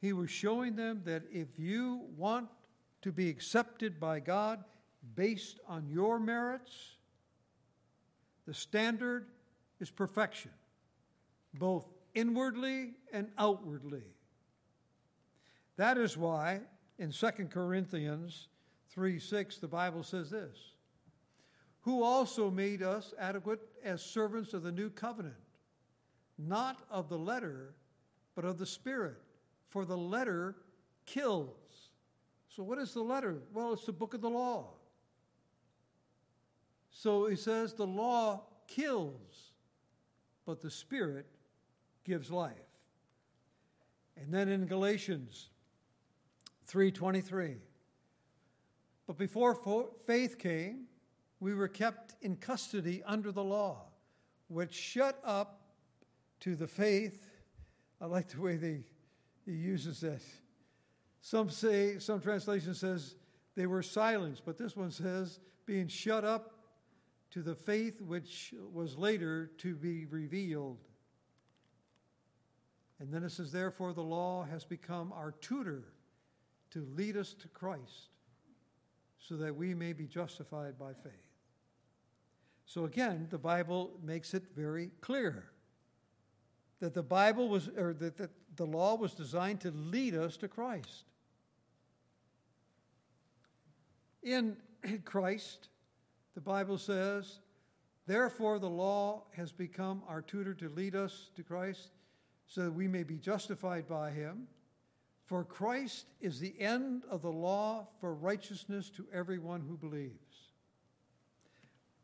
He 0.00 0.12
was 0.12 0.30
showing 0.30 0.76
them 0.76 1.02
that 1.04 1.24
if 1.32 1.48
you 1.58 2.02
want 2.16 2.48
to 3.02 3.12
be 3.12 3.28
accepted 3.28 3.98
by 3.98 4.20
God 4.20 4.62
based 5.14 5.58
on 5.66 5.88
your 5.88 6.18
merits, 6.18 6.96
the 8.46 8.54
standard 8.54 9.26
is 9.80 9.90
perfection, 9.90 10.52
both 11.54 11.86
inwardly 12.14 12.94
and 13.12 13.28
outwardly. 13.36 14.04
That 15.76 15.98
is 15.98 16.16
why 16.16 16.60
in 16.98 17.10
2 17.10 17.30
Corinthians 17.50 18.48
3 18.90 19.18
6, 19.18 19.58
the 19.58 19.68
Bible 19.68 20.02
says 20.02 20.30
this 20.30 20.56
Who 21.80 22.02
also 22.02 22.50
made 22.50 22.82
us 22.82 23.12
adequate 23.18 23.60
as 23.84 24.02
servants 24.02 24.54
of 24.54 24.62
the 24.62 24.72
new 24.72 24.88
covenant, 24.88 25.34
not 26.38 26.78
of 26.90 27.08
the 27.08 27.18
letter, 27.18 27.74
but 28.34 28.44
of 28.44 28.58
the 28.58 28.66
Spirit. 28.66 29.16
For 29.68 29.84
the 29.84 29.96
letter 29.96 30.56
kills. 31.04 31.90
So, 32.48 32.62
what 32.62 32.78
is 32.78 32.94
the 32.94 33.02
letter? 33.02 33.42
Well, 33.52 33.72
it's 33.72 33.86
the 33.86 33.92
book 33.92 34.14
of 34.14 34.20
the 34.20 34.30
law. 34.30 34.76
So 36.98 37.26
he 37.26 37.36
says 37.36 37.74
the 37.74 37.86
law 37.86 38.44
kills 38.66 39.52
but 40.46 40.62
the 40.62 40.70
Spirit 40.70 41.26
gives 42.04 42.30
life. 42.30 42.54
And 44.16 44.32
then 44.32 44.48
in 44.48 44.66
Galatians 44.66 45.50
3:23 46.66 47.60
But 49.06 49.18
before 49.18 49.90
faith 50.06 50.38
came 50.38 50.88
we 51.38 51.52
were 51.52 51.68
kept 51.68 52.16
in 52.22 52.36
custody 52.36 53.02
under 53.04 53.30
the 53.30 53.44
law 53.44 53.90
which 54.48 54.72
shut 54.72 55.20
up 55.22 55.65
to 56.46 56.56
the 56.56 56.66
faith 56.66 57.28
I 58.00 58.06
like 58.06 58.28
the 58.28 58.40
way 58.40 58.56
they, 58.56 58.84
he 59.44 59.52
uses 59.52 60.00
that 60.00 60.22
some 61.20 61.50
say 61.50 61.98
some 61.98 62.20
translation 62.20 62.72
says 62.72 63.16
they 63.56 63.66
were 63.66 63.82
silenced 63.82 64.44
but 64.44 64.56
this 64.56 64.76
one 64.76 64.90
says 64.90 65.40
being 65.66 65.88
shut 65.88 66.24
up 66.24 66.52
to 67.32 67.42
the 67.42 67.54
faith 67.54 68.00
which 68.00 68.54
was 68.72 68.96
later 68.96 69.50
to 69.58 69.74
be 69.74 70.06
revealed. 70.06 70.78
And 72.98 73.12
then 73.12 73.24
it 73.24 73.32
says, 73.32 73.52
Therefore, 73.52 73.92
the 73.92 74.02
law 74.02 74.44
has 74.44 74.64
become 74.64 75.12
our 75.12 75.32
tutor 75.32 75.84
to 76.70 76.86
lead 76.94 77.16
us 77.16 77.34
to 77.34 77.48
Christ 77.48 78.10
so 79.18 79.36
that 79.36 79.54
we 79.54 79.74
may 79.74 79.92
be 79.92 80.06
justified 80.06 80.78
by 80.78 80.92
faith. 80.92 81.12
So 82.64 82.84
again, 82.84 83.26
the 83.30 83.38
Bible 83.38 83.98
makes 84.02 84.32
it 84.32 84.44
very 84.54 84.92
clear 85.00 85.50
that 86.80 86.94
the 86.94 87.02
Bible 87.02 87.48
was, 87.48 87.68
or 87.68 87.94
that, 87.94 88.30
the 88.56 88.66
law 88.66 88.94
was 88.94 89.12
designed 89.12 89.60
to 89.60 89.70
lead 89.70 90.14
us 90.14 90.36
to 90.38 90.48
Christ. 90.48 91.04
In 94.22 94.56
Christ, 95.04 95.68
the 96.34 96.40
Bible 96.40 96.78
says 96.78 97.40
Therefore, 98.06 98.58
the 98.58 98.70
law 98.70 99.24
has 99.36 99.50
become 99.50 100.02
our 100.08 100.22
tutor 100.22 100.54
to 100.54 100.68
lead 100.68 100.94
us 100.94 101.30
to 101.34 101.42
Christ 101.42 101.90
so 102.46 102.62
that 102.62 102.72
we 102.72 102.86
may 102.86 103.02
be 103.02 103.18
justified 103.18 103.88
by 103.88 104.10
him. 104.10 104.46
For 105.24 105.42
Christ 105.44 106.06
is 106.20 106.38
the 106.38 106.54
end 106.60 107.02
of 107.10 107.22
the 107.22 107.32
law 107.32 107.88
for 108.00 108.14
righteousness 108.14 108.90
to 108.90 109.06
everyone 109.12 109.62
who 109.68 109.76
believes. 109.76 110.52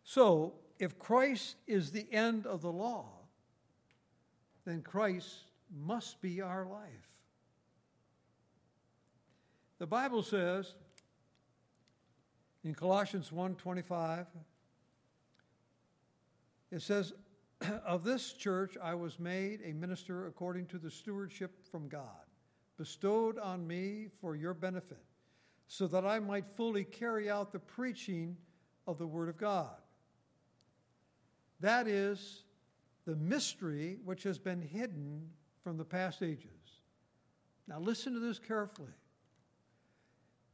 So, 0.02 0.55
if 0.81 0.99
Christ 0.99 1.55
is 1.69 1.93
the 1.93 2.09
end 2.11 2.47
of 2.47 2.62
the 2.62 2.73
law, 2.73 3.22
then 4.64 4.83
Christ 4.83 5.45
must 5.71 6.21
be 6.21 6.40
our 6.40 6.64
life. 6.64 7.09
The 9.78 9.87
Bible 9.87 10.23
says 10.23 10.75
in 12.62 12.75
Colossians 12.75 13.31
1:25 13.31 14.26
it 16.71 16.81
says 16.81 17.12
of 17.85 18.04
this 18.04 18.33
church 18.33 18.76
I 18.81 18.95
was 18.95 19.19
made 19.19 19.61
a 19.64 19.73
minister 19.73 20.26
according 20.26 20.66
to 20.66 20.78
the 20.78 20.90
stewardship 20.90 21.66
from 21.71 21.88
God 21.88 22.26
bestowed 22.78 23.38
on 23.38 23.66
me 23.66 24.07
for 24.21 24.37
your 24.37 24.54
benefit 24.54 25.04
so 25.66 25.87
that 25.88 26.04
I 26.04 26.19
might 26.19 26.47
fully 26.47 26.85
carry 26.85 27.31
out 27.31 27.52
the 27.52 27.59
preaching 27.59 28.37
of 28.87 28.99
the 28.99 29.07
word 29.07 29.28
of 29.28 29.37
God. 29.37 29.76
That 31.61 31.87
is 31.87 32.41
the 33.04 33.16
mystery 33.16 33.99
which 34.04 34.23
has 34.23 34.38
been 34.38 34.61
hidden 34.61 35.30
from 35.62 35.76
the 35.76 35.85
past 35.85 36.23
ages. 36.23 36.80
Now, 37.66 37.78
listen 37.78 38.14
to 38.14 38.21
this 38.21 38.38
carefully. 38.38 38.92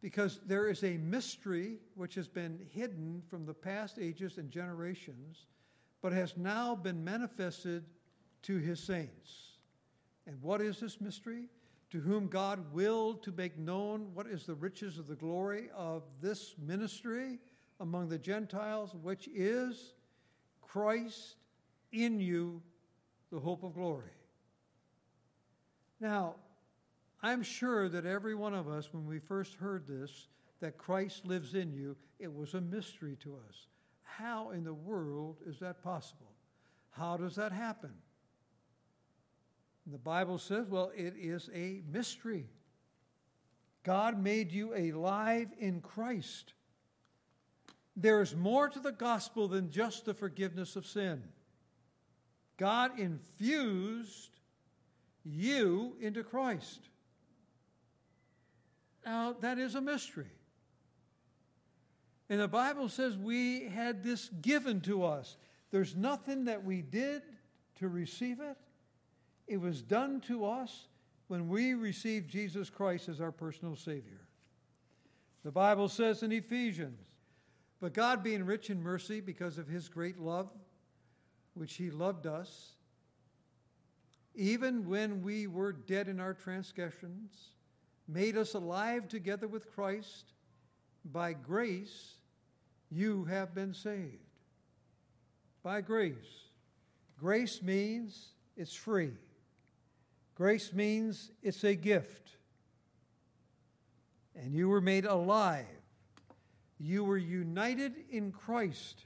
Because 0.01 0.41
there 0.47 0.69
is 0.69 0.85
a 0.85 0.97
mystery 0.99 1.79
which 1.95 2.15
has 2.15 2.29
been 2.29 2.61
hidden 2.71 3.23
from 3.29 3.47
the 3.47 3.55
past 3.55 3.99
ages 3.99 4.39
and 4.39 4.51
generations, 4.51 5.47
but 6.01 6.13
has 6.13 6.37
now 6.37 6.77
been 6.77 7.03
manifested 7.03 7.85
to 8.43 8.59
his 8.59 8.81
saints. 8.81 9.59
And 10.27 10.41
what 10.41 10.61
is 10.61 10.79
this 10.79 11.01
mystery? 11.01 11.47
To 11.91 12.01
whom 12.01 12.29
God 12.29 12.73
willed 12.73 13.23
to 13.25 13.33
make 13.33 13.59
known 13.59 14.11
what 14.15 14.27
is 14.27 14.47
the 14.47 14.55
riches 14.55 14.99
of 14.99 15.09
the 15.09 15.17
glory 15.17 15.69
of 15.75 16.05
this 16.21 16.55
ministry 16.59 17.39
among 17.81 18.09
the 18.09 18.19
Gentiles, 18.19 18.95
which 19.03 19.29
is 19.35 19.95
Christ 20.61 21.37
in 21.93 22.21
you, 22.21 22.63
the 23.31 23.41
hope 23.41 23.63
of 23.63 23.75
glory. 23.75 24.11
Now, 26.01 26.37
I'm 27.23 27.43
sure 27.43 27.89
that 27.89 28.07
every 28.07 28.35
one 28.35 28.55
of 28.55 28.69
us, 28.69 28.89
when 28.93 29.07
we 29.07 29.19
first 29.19 29.55
heard 29.55 29.87
this, 29.87 30.29
that 30.61 30.79
Christ 30.79 31.25
lives 31.25 31.55
in 31.55 31.73
you, 31.73 31.97
it 32.19 32.33
was 32.33 32.55
a 32.55 32.61
mystery 32.61 33.17
to 33.23 33.37
us. 33.49 33.67
How 34.03 34.51
in 34.51 34.65
the 34.65 34.75
world 34.75 35.39
is 35.47 35.59
that 35.61 35.83
possible? 35.83 36.33
How 36.91 37.17
does 37.17 37.37
that 37.37 37.53
happen? 37.53 37.93
And 39.85 39.95
the 39.95 39.99
Bible 39.99 40.39
says, 40.39 40.67
well, 40.69 40.93
it 40.97 41.15
is 41.17 41.49
a 41.55 41.83
mystery. 41.91 42.47
God 43.85 44.23
made 44.23 44.53
you 44.53 44.75
alive 44.75 45.49
in 45.59 45.81
Christ. 45.81 46.53
There 47.97 48.21
is 48.21 48.37
more 48.37 48.69
to 48.69 48.81
the 48.81 48.93
gospel 48.93 49.49
than 49.49 49.71
just 49.71 50.05
the 50.05 50.15
forgiveness 50.15 50.77
of 50.77 50.87
sin. 50.87 51.23
God 52.59 52.99
infused 52.99 54.31
you 55.25 55.97
into 56.01 56.23
Christ. 56.23 56.81
Now, 59.07 59.35
that 59.41 59.59
is 59.59 59.75
a 59.75 59.81
mystery. 59.81 60.31
And 62.29 62.41
the 62.41 62.49
Bible 62.49 62.89
says 62.89 63.17
we 63.17 63.69
had 63.69 64.03
this 64.03 64.29
given 64.43 64.81
to 64.83 65.05
us. 65.05 65.37
There's 65.71 65.97
nothing 65.97 66.45
that 66.45 66.65
we 66.65 66.83
did 66.83 67.23
to 67.77 67.89
receive 67.89 68.41
it, 68.41 68.57
it 69.47 69.61
was 69.61 69.83
done 69.83 70.21
to 70.23 70.45
us 70.45 70.89
when 71.29 71.49
we 71.49 71.75
received 71.75 72.29
Jesus 72.29 72.69
Christ 72.69 73.09
as 73.09 73.21
our 73.21 73.31
personal 73.31 73.77
Savior. 73.77 74.27
The 75.45 75.53
Bible 75.53 75.89
says 75.89 76.25
in 76.25 76.33
Ephesians, 76.33 77.01
but 77.81 77.95
God, 77.95 78.25
being 78.25 78.45
rich 78.45 78.69
in 78.69 78.83
mercy 78.83 79.21
because 79.21 79.57
of 79.57 79.69
his 79.69 79.89
great 79.89 80.19
love, 80.19 80.51
which 81.59 81.75
he 81.75 81.91
loved 81.91 82.27
us, 82.27 82.73
even 84.35 84.89
when 84.89 85.23
we 85.23 85.47
were 85.47 85.73
dead 85.73 86.09
in 86.09 86.21
our 86.21 86.35
transgressions, 86.35 87.33
made 88.07 88.37
us 88.37 88.55
alive 88.55 89.09
together 89.09 89.49
with 89.49 89.73
Christ. 89.75 90.33
By 91.05 91.33
grace, 91.33 92.15
you 92.91 93.25
have 93.25 93.55
been 93.55 93.75
saved. 93.75 94.19
By 95.63 95.81
grace. 95.81 96.15
Grace 97.19 97.63
means 97.63 98.29
it's 98.57 98.75
free. 98.75 99.13
Grace 100.35 100.73
means 100.73 101.33
it's 101.43 101.65
a 101.65 101.75
gift. 101.75 102.37
And 104.37 104.55
you 104.55 104.69
were 104.69 104.81
made 104.81 105.05
alive. 105.05 105.67
You 106.79 107.03
were 107.03 107.19
united 107.19 107.95
in 108.09 108.31
Christ. 108.31 109.05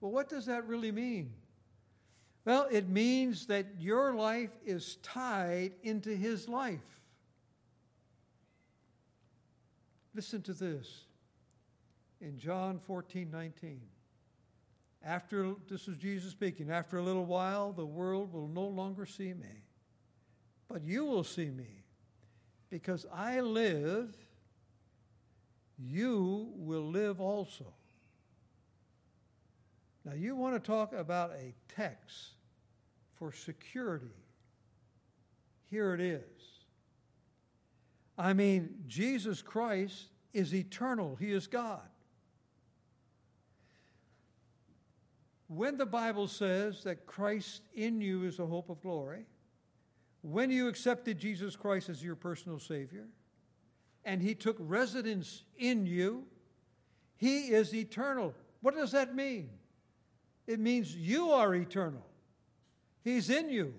Well, 0.00 0.10
what 0.10 0.28
does 0.28 0.46
that 0.46 0.66
really 0.66 0.90
mean? 0.90 1.32
Well, 2.44 2.66
it 2.70 2.88
means 2.88 3.46
that 3.46 3.66
your 3.78 4.14
life 4.14 4.50
is 4.66 4.96
tied 5.02 5.72
into 5.82 6.14
his 6.14 6.48
life. 6.48 6.80
Listen 10.14 10.42
to 10.42 10.52
this 10.52 11.04
in 12.20 12.38
John 12.38 12.78
14 12.78 13.30
19. 13.30 13.80
After, 15.02 15.54
this 15.68 15.86
is 15.88 15.96
Jesus 15.98 16.30
speaking, 16.30 16.70
after 16.70 16.96
a 16.96 17.02
little 17.02 17.26
while, 17.26 17.72
the 17.72 17.84
world 17.84 18.32
will 18.32 18.48
no 18.48 18.64
longer 18.64 19.04
see 19.04 19.34
me, 19.34 19.64
but 20.68 20.82
you 20.82 21.04
will 21.04 21.24
see 21.24 21.50
me. 21.50 21.84
Because 22.70 23.04
I 23.12 23.40
live, 23.40 24.16
you 25.78 26.52
will 26.56 26.88
live 26.90 27.20
also. 27.20 27.66
Now, 30.04 30.14
you 30.14 30.36
want 30.36 30.54
to 30.54 30.66
talk 30.66 30.92
about 30.92 31.32
a 31.32 31.54
text 31.74 32.33
for 33.18 33.32
security. 33.32 34.06
Here 35.70 35.94
it 35.94 36.00
is. 36.00 36.22
I 38.16 38.32
mean, 38.32 38.76
Jesus 38.86 39.42
Christ 39.42 40.08
is 40.32 40.54
eternal, 40.54 41.16
He 41.16 41.32
is 41.32 41.46
God. 41.46 41.80
When 45.46 45.76
the 45.76 45.86
Bible 45.86 46.26
says 46.26 46.82
that 46.84 47.06
Christ 47.06 47.62
in 47.74 48.00
you 48.00 48.24
is 48.24 48.38
the 48.38 48.46
hope 48.46 48.70
of 48.70 48.82
glory, 48.82 49.26
when 50.22 50.50
you 50.50 50.68
accepted 50.68 51.18
Jesus 51.18 51.54
Christ 51.54 51.88
as 51.88 52.02
your 52.02 52.16
personal 52.16 52.58
Savior, 52.58 53.06
and 54.04 54.22
He 54.22 54.34
took 54.34 54.56
residence 54.58 55.44
in 55.56 55.86
you, 55.86 56.24
He 57.16 57.48
is 57.48 57.74
eternal. 57.74 58.34
What 58.60 58.74
does 58.74 58.92
that 58.92 59.14
mean? 59.14 59.50
It 60.46 60.60
means 60.60 60.94
you 60.94 61.30
are 61.30 61.54
eternal. 61.54 62.04
He's 63.04 63.30
in 63.30 63.50
you. 63.50 63.74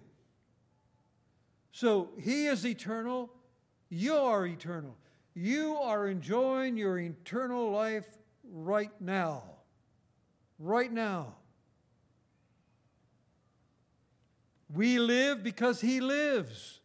So 1.71 2.11
He 2.19 2.45
is 2.45 2.65
eternal. 2.65 3.31
You 3.89 4.15
are 4.15 4.45
eternal. 4.45 4.95
You 5.33 5.75
are 5.75 6.07
enjoying 6.07 6.77
your 6.77 6.97
eternal 6.97 7.71
life 7.71 8.07
right 8.49 8.91
now. 9.01 9.43
Right 10.59 10.91
now. 10.91 11.35
We 14.73 14.99
live 14.99 15.43
because 15.43 15.81
He 15.81 15.99
lives. 15.99 16.79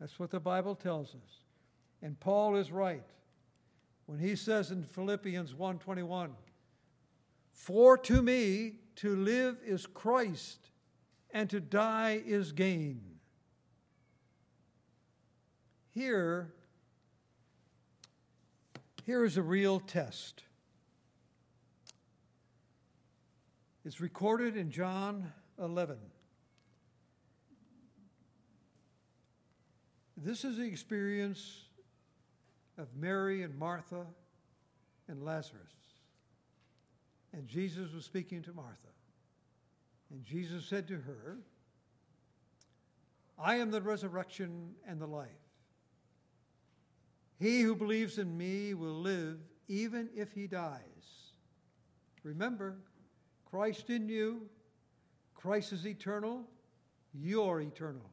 That's 0.00 0.18
what 0.18 0.30
the 0.30 0.40
Bible 0.40 0.74
tells 0.74 1.10
us. 1.10 1.42
And 2.02 2.18
Paul 2.18 2.56
is 2.56 2.70
right 2.70 3.04
when 4.06 4.18
he 4.18 4.36
says 4.36 4.70
in 4.70 4.84
Philippians 4.84 5.54
1:21, 5.54 6.34
"For 7.52 7.98
to 7.98 8.22
me 8.22 8.80
to 8.98 9.16
live 9.16 9.58
is 9.64 9.86
Christ, 9.86 10.70
and 11.30 11.50
to 11.50 11.60
die 11.60 12.22
is 12.24 12.52
gain." 12.52 13.18
Here 15.90 16.54
here 19.08 19.24
is 19.24 19.38
a 19.38 19.42
real 19.42 19.80
test. 19.80 20.44
It's 23.82 24.02
recorded 24.02 24.54
in 24.54 24.70
John 24.70 25.32
11. 25.58 25.96
This 30.14 30.44
is 30.44 30.58
the 30.58 30.66
experience 30.66 31.70
of 32.76 32.94
Mary 32.94 33.42
and 33.42 33.58
Martha 33.58 34.04
and 35.08 35.24
Lazarus. 35.24 35.87
And 37.32 37.46
Jesus 37.46 37.92
was 37.92 38.04
speaking 38.04 38.42
to 38.42 38.52
Martha. 38.52 38.88
And 40.10 40.24
Jesus 40.24 40.64
said 40.64 40.88
to 40.88 40.94
her, 40.94 41.38
I 43.38 43.56
am 43.56 43.70
the 43.70 43.82
resurrection 43.82 44.74
and 44.86 45.00
the 45.00 45.06
life. 45.06 45.28
He 47.38 47.60
who 47.60 47.76
believes 47.76 48.18
in 48.18 48.36
me 48.36 48.74
will 48.74 49.00
live 49.00 49.38
even 49.68 50.08
if 50.16 50.32
he 50.32 50.46
dies. 50.46 50.80
Remember, 52.24 52.78
Christ 53.48 53.90
in 53.90 54.08
you, 54.08 54.48
Christ 55.34 55.72
is 55.72 55.86
eternal, 55.86 56.44
you're 57.14 57.60
eternal. 57.60 58.10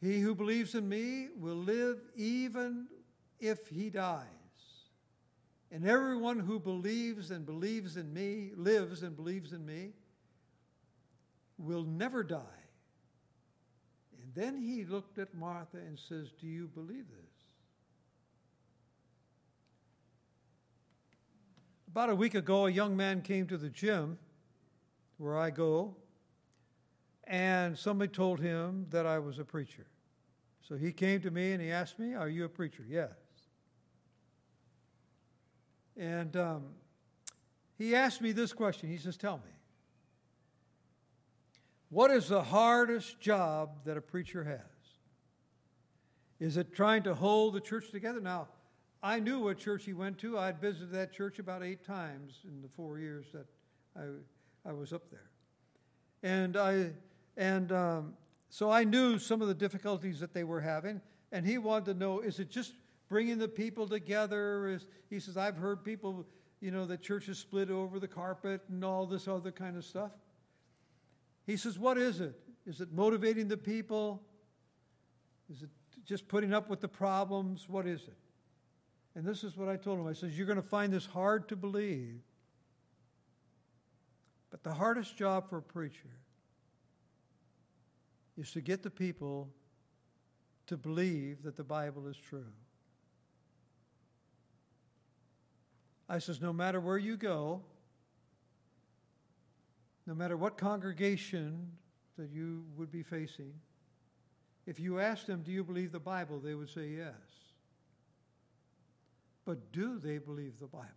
He 0.00 0.20
who 0.20 0.34
believes 0.34 0.76
in 0.76 0.88
me 0.88 1.28
will 1.36 1.56
live 1.56 1.98
even 2.14 2.86
if 3.40 3.68
he 3.68 3.90
dies. 3.90 4.24
And 5.70 5.86
everyone 5.86 6.38
who 6.38 6.58
believes 6.58 7.30
and 7.30 7.44
believes 7.44 7.96
in 7.96 8.12
me, 8.12 8.52
lives 8.56 9.02
and 9.02 9.14
believes 9.14 9.52
in 9.52 9.66
me, 9.66 9.90
will 11.58 11.84
never 11.84 12.22
die. 12.22 12.38
And 14.22 14.34
then 14.34 14.56
he 14.56 14.84
looked 14.84 15.18
at 15.18 15.34
Martha 15.34 15.76
and 15.76 15.98
says, 15.98 16.30
Do 16.40 16.46
you 16.46 16.68
believe 16.68 17.08
this? 17.08 17.28
About 21.88 22.10
a 22.10 22.14
week 22.14 22.34
ago, 22.34 22.66
a 22.66 22.70
young 22.70 22.96
man 22.96 23.22
came 23.22 23.46
to 23.48 23.58
the 23.58 23.68
gym 23.68 24.18
where 25.18 25.36
I 25.36 25.50
go, 25.50 25.96
and 27.24 27.76
somebody 27.76 28.10
told 28.10 28.40
him 28.40 28.86
that 28.90 29.04
I 29.04 29.18
was 29.18 29.38
a 29.38 29.44
preacher. 29.44 29.86
So 30.66 30.76
he 30.76 30.92
came 30.92 31.20
to 31.22 31.30
me 31.30 31.52
and 31.52 31.60
he 31.60 31.70
asked 31.70 31.98
me, 31.98 32.14
Are 32.14 32.28
you 32.28 32.44
a 32.44 32.48
preacher? 32.48 32.84
Yes. 32.88 33.12
And 35.98 36.36
um, 36.36 36.62
he 37.76 37.94
asked 37.94 38.22
me 38.22 38.32
this 38.32 38.52
question. 38.52 38.88
He 38.88 38.98
says, 38.98 39.16
Tell 39.16 39.38
me, 39.38 39.52
what 41.90 42.10
is 42.10 42.28
the 42.28 42.42
hardest 42.42 43.20
job 43.20 43.84
that 43.84 43.96
a 43.96 44.00
preacher 44.00 44.44
has? 44.44 44.60
Is 46.38 46.56
it 46.56 46.72
trying 46.72 47.02
to 47.02 47.14
hold 47.14 47.54
the 47.54 47.60
church 47.60 47.90
together? 47.90 48.20
Now, 48.20 48.48
I 49.02 49.18
knew 49.18 49.40
what 49.40 49.58
church 49.58 49.84
he 49.84 49.92
went 49.92 50.18
to. 50.18 50.38
I'd 50.38 50.60
visited 50.60 50.92
that 50.92 51.12
church 51.12 51.38
about 51.38 51.62
eight 51.64 51.84
times 51.84 52.40
in 52.44 52.62
the 52.62 52.68
four 52.68 52.98
years 52.98 53.26
that 53.32 53.46
I, 53.96 54.68
I 54.68 54.72
was 54.72 54.92
up 54.92 55.10
there. 55.10 55.30
And, 56.22 56.56
I, 56.56 56.90
and 57.36 57.72
um, 57.72 58.14
so 58.50 58.70
I 58.70 58.84
knew 58.84 59.18
some 59.18 59.42
of 59.42 59.48
the 59.48 59.54
difficulties 59.54 60.20
that 60.20 60.32
they 60.32 60.44
were 60.44 60.60
having. 60.60 61.00
And 61.32 61.46
he 61.46 61.58
wanted 61.58 61.86
to 61.86 61.94
know 61.94 62.20
is 62.20 62.38
it 62.38 62.50
just 62.50 62.72
bringing 63.08 63.38
the 63.38 63.48
people 63.48 63.88
together? 63.88 64.80
He 65.10 65.20
says, 65.20 65.36
I've 65.36 65.56
heard 65.56 65.84
people, 65.84 66.26
you 66.60 66.70
know, 66.70 66.86
the 66.86 66.96
church 66.96 67.28
is 67.28 67.38
split 67.38 67.70
over 67.70 67.98
the 67.98 68.08
carpet 68.08 68.62
and 68.68 68.84
all 68.84 69.06
this 69.06 69.28
other 69.28 69.50
kind 69.50 69.76
of 69.76 69.84
stuff. 69.84 70.12
He 71.46 71.56
says, 71.56 71.78
What 71.78 71.98
is 71.98 72.20
it? 72.20 72.38
Is 72.66 72.80
it 72.80 72.92
motivating 72.92 73.48
the 73.48 73.56
people? 73.56 74.22
Is 75.50 75.62
it 75.62 75.70
just 76.04 76.28
putting 76.28 76.52
up 76.52 76.68
with 76.68 76.80
the 76.80 76.88
problems? 76.88 77.68
What 77.68 77.86
is 77.86 78.02
it? 78.02 78.16
And 79.14 79.26
this 79.26 79.42
is 79.42 79.56
what 79.56 79.68
I 79.68 79.76
told 79.76 79.98
him. 79.98 80.06
I 80.06 80.12
says, 80.12 80.36
You're 80.36 80.46
going 80.46 80.60
to 80.60 80.68
find 80.68 80.92
this 80.92 81.06
hard 81.06 81.48
to 81.48 81.56
believe. 81.56 82.20
But 84.50 84.62
the 84.62 84.72
hardest 84.72 85.16
job 85.16 85.48
for 85.48 85.58
a 85.58 85.62
preacher 85.62 86.10
is 88.36 88.52
to 88.52 88.60
get 88.60 88.82
the 88.82 88.90
people 88.90 89.48
to 90.66 90.76
believe 90.76 91.42
that 91.42 91.56
the 91.56 91.64
Bible 91.64 92.06
is 92.06 92.16
true. 92.16 92.52
I 96.08 96.18
says, 96.18 96.40
no 96.40 96.52
matter 96.52 96.80
where 96.80 96.98
you 96.98 97.16
go, 97.16 97.62
no 100.06 100.14
matter 100.14 100.36
what 100.36 100.56
congregation 100.56 101.72
that 102.16 102.30
you 102.30 102.64
would 102.76 102.90
be 102.90 103.02
facing, 103.02 103.52
if 104.66 104.80
you 104.80 105.00
ask 105.00 105.26
them, 105.26 105.42
Do 105.42 105.52
you 105.52 105.64
believe 105.64 105.92
the 105.92 106.00
Bible? 106.00 106.40
they 106.40 106.54
would 106.54 106.70
say 106.70 106.88
yes. 106.88 107.14
But 109.44 109.72
do 109.72 109.98
they 109.98 110.18
believe 110.18 110.58
the 110.58 110.66
Bible? 110.66 110.88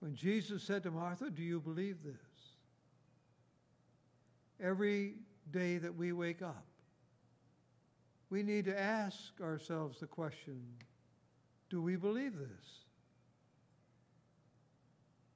When 0.00 0.16
Jesus 0.16 0.64
said 0.64 0.82
to 0.82 0.90
Martha, 0.90 1.30
Do 1.30 1.42
you 1.42 1.60
believe 1.60 2.02
this? 2.02 2.14
Every 4.60 5.14
day 5.50 5.78
that 5.78 5.94
we 5.94 6.12
wake 6.12 6.42
up, 6.42 6.66
we 8.30 8.42
need 8.42 8.64
to 8.64 8.76
ask 8.78 9.40
ourselves 9.40 10.00
the 10.00 10.06
question 10.06 10.60
Do 11.72 11.82
we 11.82 11.96
believe 11.96 12.38
this? 12.38 12.84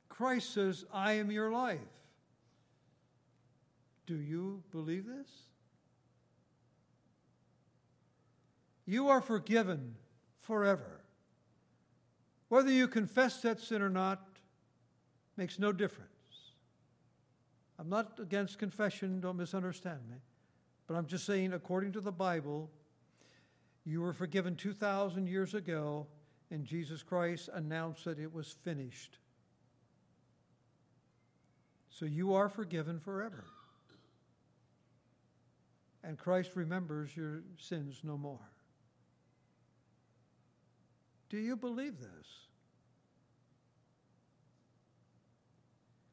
Christ 0.09 0.55
says, 0.55 0.85
I 0.93 1.15
am 1.15 1.33
your 1.33 1.51
life. 1.51 1.81
Do 4.07 4.15
you 4.15 4.63
believe 4.71 5.07
this? 5.07 5.27
you 8.87 9.09
are 9.09 9.21
forgiven 9.21 9.97
forever. 10.39 11.01
Whether 12.49 12.71
you 12.71 12.87
confess 12.87 13.43
that 13.43 13.61
sin 13.61 13.83
or 13.83 13.91
not 13.91 14.25
makes 15.37 15.59
no 15.59 15.73
difference. 15.73 16.11
I'm 17.79 17.91
not 17.91 18.19
against 18.21 18.59
confession, 18.59 19.21
don't 19.21 19.37
misunderstand 19.37 19.99
me. 20.09 20.17
But 20.87 20.95
I'm 20.95 21.07
just 21.07 21.27
saying, 21.27 21.53
according 21.53 21.93
to 21.93 22.01
the 22.01 22.13
Bible, 22.13 22.71
you 23.85 24.01
were 24.01 24.13
forgiven 24.13 24.55
2,000 24.55 25.27
years 25.27 25.53
ago, 25.53 26.07
and 26.51 26.65
Jesus 26.65 27.03
Christ 27.03 27.49
announced 27.53 28.05
that 28.05 28.19
it 28.19 28.33
was 28.33 28.55
finished. 28.63 29.19
So 31.89 32.05
you 32.05 32.35
are 32.35 32.49
forgiven 32.49 33.01
forever. 33.01 33.45
And 36.05 36.17
Christ 36.17 36.53
remembers 36.55 37.17
your 37.17 37.43
sins 37.59 38.01
no 38.05 38.17
more. 38.17 38.53
Do 41.29 41.39
you 41.39 41.57
believe 41.57 41.99
this? 41.99 42.47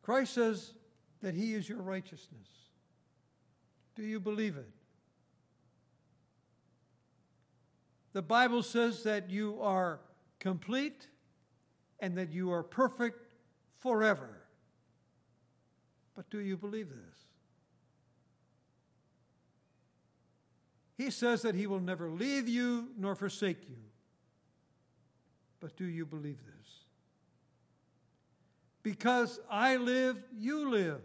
Christ 0.01 0.33
says 0.33 0.73
that 1.21 1.35
He 1.35 1.53
is 1.53 1.69
your 1.69 1.81
righteousness. 1.81 2.47
Do 3.95 4.03
you 4.03 4.19
believe 4.19 4.57
it? 4.57 4.69
The 8.13 8.21
Bible 8.21 8.63
says 8.63 9.03
that 9.03 9.29
you 9.29 9.59
are 9.61 9.99
complete 10.43 11.07
and 12.01 12.17
that 12.17 12.31
you 12.33 12.51
are 12.51 12.61
perfect 12.61 13.17
forever. 13.79 14.41
But 16.15 16.29
do 16.29 16.39
you 16.39 16.57
believe 16.57 16.89
this? 16.89 17.19
He 20.97 21.09
says 21.09 21.41
that 21.43 21.55
He 21.55 21.65
will 21.65 21.79
never 21.79 22.09
leave 22.09 22.47
you 22.47 22.89
nor 22.97 23.15
forsake 23.15 23.69
you. 23.69 23.77
But 25.61 25.77
do 25.77 25.85
you 25.85 26.05
believe 26.05 26.39
this? 26.45 26.69
Because 28.83 29.39
I 29.49 29.77
live, 29.77 30.21
you 30.37 30.69
live. 30.69 31.01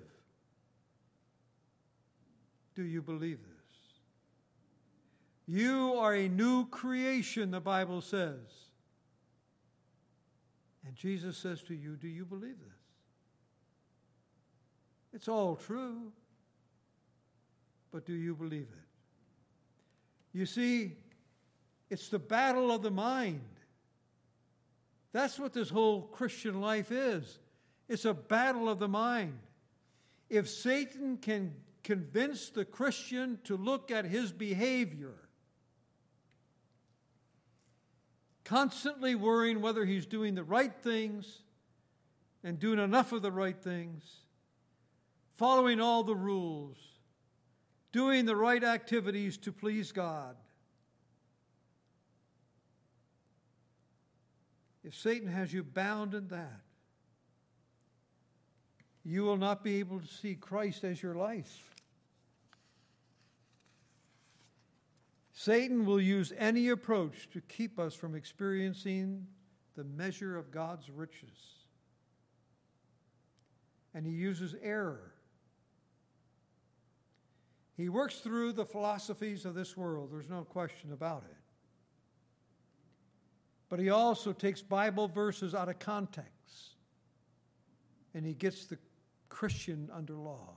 Do 2.74 2.82
you 2.82 3.02
believe 3.02 3.38
this? 3.38 3.48
You 5.46 5.94
are 5.94 6.14
a 6.14 6.28
new 6.28 6.66
creation, 6.66 7.52
the 7.52 7.60
Bible 7.60 8.00
says. 8.00 8.67
And 10.88 10.96
Jesus 10.96 11.36
says 11.36 11.60
to 11.64 11.74
you, 11.74 11.96
Do 11.96 12.08
you 12.08 12.24
believe 12.24 12.58
this? 12.58 12.78
It's 15.12 15.28
all 15.28 15.54
true, 15.54 16.12
but 17.92 18.06
do 18.06 18.14
you 18.14 18.34
believe 18.34 18.68
it? 18.72 20.38
You 20.38 20.46
see, 20.46 20.92
it's 21.90 22.08
the 22.08 22.18
battle 22.18 22.72
of 22.72 22.80
the 22.80 22.90
mind. 22.90 23.42
That's 25.12 25.38
what 25.38 25.52
this 25.52 25.68
whole 25.68 26.02
Christian 26.02 26.60
life 26.60 26.90
is 26.90 27.38
it's 27.86 28.06
a 28.06 28.14
battle 28.14 28.68
of 28.68 28.78
the 28.78 28.88
mind. 28.88 29.38
If 30.30 30.48
Satan 30.48 31.18
can 31.18 31.54
convince 31.82 32.48
the 32.48 32.64
Christian 32.64 33.38
to 33.44 33.56
look 33.56 33.90
at 33.90 34.06
his 34.06 34.32
behavior, 34.32 35.27
constantly 38.48 39.14
worrying 39.14 39.60
whether 39.60 39.84
he's 39.84 40.06
doing 40.06 40.34
the 40.34 40.42
right 40.42 40.74
things 40.82 41.42
and 42.42 42.58
doing 42.58 42.78
enough 42.78 43.12
of 43.12 43.22
the 43.22 43.32
right 43.32 43.60
things, 43.62 44.02
following 45.36 45.80
all 45.80 46.02
the 46.02 46.14
rules, 46.14 46.78
doing 47.92 48.24
the 48.24 48.36
right 48.36 48.64
activities 48.64 49.36
to 49.36 49.52
please 49.52 49.92
God, 49.92 50.36
If 54.88 54.94
Satan 54.94 55.28
has 55.28 55.52
you 55.52 55.62
bound 55.62 56.14
in 56.14 56.28
that, 56.28 56.62
you 59.04 59.22
will 59.22 59.36
not 59.36 59.62
be 59.62 59.80
able 59.80 60.00
to 60.00 60.06
see 60.06 60.34
Christ 60.34 60.82
as 60.82 61.02
your 61.02 61.14
life. 61.14 61.74
Satan 65.40 65.86
will 65.86 66.00
use 66.00 66.32
any 66.36 66.70
approach 66.70 67.30
to 67.30 67.40
keep 67.40 67.78
us 67.78 67.94
from 67.94 68.16
experiencing 68.16 69.24
the 69.76 69.84
measure 69.84 70.36
of 70.36 70.50
God's 70.50 70.90
riches. 70.90 71.62
And 73.94 74.04
he 74.04 74.10
uses 74.10 74.56
error. 74.60 75.12
He 77.76 77.88
works 77.88 78.16
through 78.16 78.54
the 78.54 78.64
philosophies 78.64 79.44
of 79.44 79.54
this 79.54 79.76
world, 79.76 80.10
there's 80.10 80.28
no 80.28 80.42
question 80.42 80.92
about 80.92 81.22
it. 81.30 81.36
but 83.68 83.78
he 83.78 83.90
also 83.90 84.32
takes 84.32 84.60
Bible 84.60 85.06
verses 85.06 85.54
out 85.54 85.68
of 85.68 85.78
context 85.78 86.74
and 88.12 88.26
he 88.26 88.34
gets 88.34 88.66
the 88.66 88.78
Christian 89.28 89.88
under 89.94 90.14
law. 90.14 90.56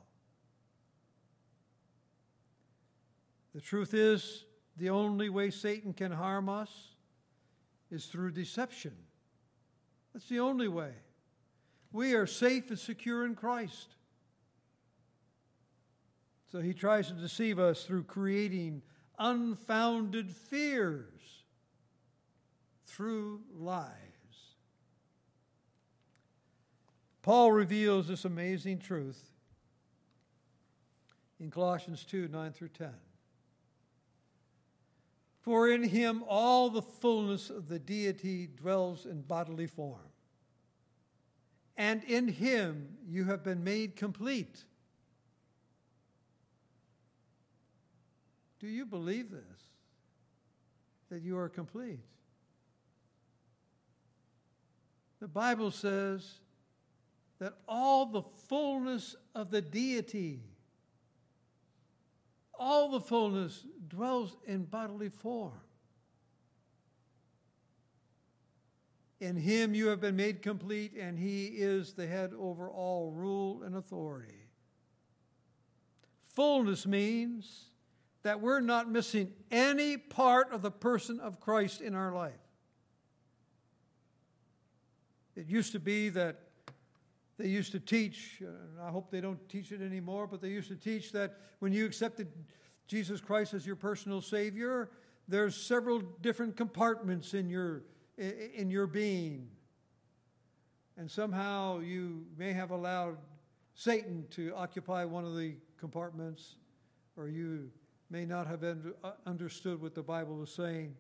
The 3.54 3.62
truth 3.62 3.94
is, 3.94 4.46
the 4.78 4.90
only 4.90 5.30
way 5.30 5.50
Satan 5.50 5.94
can 5.94 6.12
harm 6.12 6.50
us 6.50 6.72
is 7.90 8.06
through 8.06 8.32
deception. 8.32 8.96
That's 10.14 10.28
the 10.28 10.40
only 10.40 10.68
way. 10.68 10.94
We 11.92 12.14
are 12.14 12.26
safe 12.26 12.70
and 12.70 12.80
secure 12.80 13.26
in 13.26 13.36
Christ. 13.36 13.96
So 16.52 16.62
he 16.62 16.74
tries 16.74 17.08
to 17.08 17.14
deceive 17.14 17.60
us 17.60 17.84
through 17.84 18.04
creating 18.04 18.82
unfounded 19.18 20.32
fears 20.32 21.44
through 22.86 23.42
lies. 23.54 23.88
Paul 27.22 27.52
reveals 27.52 28.08
this 28.08 28.26
amazing 28.26 28.80
truth 28.80 29.32
in 31.40 31.52
Colossians 31.52 32.04
2 32.04 32.28
9 32.28 32.52
through 32.52 32.70
10. 32.70 32.90
For 35.42 35.70
in 35.70 35.84
him 35.84 36.24
all 36.28 36.70
the 36.70 36.82
fullness 36.82 37.50
of 37.50 37.68
the 37.68 37.80
deity 37.80 38.48
dwells 38.48 39.06
in 39.06 39.22
bodily 39.22 39.68
form. 39.68 40.00
And 41.76 42.04
in 42.04 42.28
him 42.28 42.98
you 43.08 43.26
have 43.26 43.44
been 43.44 43.64
made 43.64 43.96
complete. 43.96 44.64
Do 48.60 48.68
you 48.68 48.86
believe 48.86 49.32
this? 49.32 49.42
That 51.10 51.24
you 51.24 51.38
are 51.40 51.50
complete? 51.50 52.00
The 55.20 55.28
Bible 55.28 55.72
says 55.72 56.36
that 57.40 57.54
all 57.68 58.06
the 58.06 58.22
fullness 58.22 59.16
of 59.34 59.50
the 59.50 59.62
deity 59.62 60.42
all 62.62 62.90
the 62.90 63.02
fullness 63.02 63.66
dwells 63.88 64.38
in 64.46 64.66
bodily 64.66 65.10
form. 65.10 65.60
In 69.20 69.36
him 69.36 69.74
you 69.74 69.88
have 69.88 70.00
been 70.00 70.16
made 70.16 70.44
complete, 70.44 70.94
and 70.94 71.18
he 71.18 71.48
is 71.48 71.94
the 71.94 72.06
head 72.06 72.34
over 72.38 72.70
all 72.70 73.12
rule 73.12 73.64
and 73.64 73.76
authority. 73.76 74.46
Fullness 76.36 76.86
means 76.86 77.66
that 78.22 78.42
we're 78.42 78.62
not 78.62 78.90
missing 78.90 79.34
any 79.50 79.98
part 79.98 80.52
of 80.52 80.62
the 80.62 80.72
person 80.72 81.20
of 81.20 81.40
Christ 81.40 81.82
in 81.82 81.96
our 81.96 82.14
life. 82.14 82.34
It 85.36 85.48
used 85.48 85.72
to 85.72 85.80
be 85.80 86.10
that 86.10 86.51
they 87.42 87.48
used 87.48 87.72
to 87.72 87.80
teach, 87.80 88.42
I 88.82 88.90
hope 88.90 89.10
they 89.10 89.20
don't 89.22 89.50
teach 89.50 89.72
it 89.72 89.82
anymore, 89.82 90.28
but 90.28 90.42
they 90.42 90.50
used 90.50 90.68
to 90.68 90.76
teach 90.76 91.12
that 91.14 91.38
when 91.60 91.74
you 91.74 91.86
accepted 91.86 92.28
Jesus 92.88 93.20
Christ 93.20 93.56
as 93.56 93.66
your 93.66 93.76
personal 93.76 94.22
Savior, 94.22 94.92
there's 95.28 95.56
several 95.56 96.02
different 96.22 96.56
compartments 96.56 97.34
in 97.34 97.50
your, 97.50 97.84
in 98.18 98.70
your 98.70 98.86
being. 98.86 99.48
And 100.98 101.10
somehow 101.10 101.80
you 101.80 102.26
may 102.38 102.54
have 102.54 102.70
allowed 102.70 103.18
Satan 103.74 104.26
to 104.32 104.54
occupy 104.56 105.04
one 105.06 105.26
of 105.26 105.36
the 105.36 105.56
compartments, 105.80 106.58
or 107.18 107.28
you 107.28 107.72
may 108.12 108.26
not 108.26 108.46
have 108.46 108.64
uh, 108.64 109.12
understood 109.26 109.82
what 109.82 109.96
the 109.96 110.04
Bible 110.04 110.36
was 110.36 110.54
saying. 110.54 110.96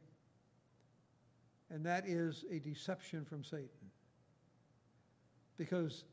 And 1.69 1.85
that 1.85 2.07
is 2.07 2.45
a 2.51 2.57
deception 2.57 3.25
from 3.25 3.43
Satan. 3.43 3.69
Because 5.57 6.05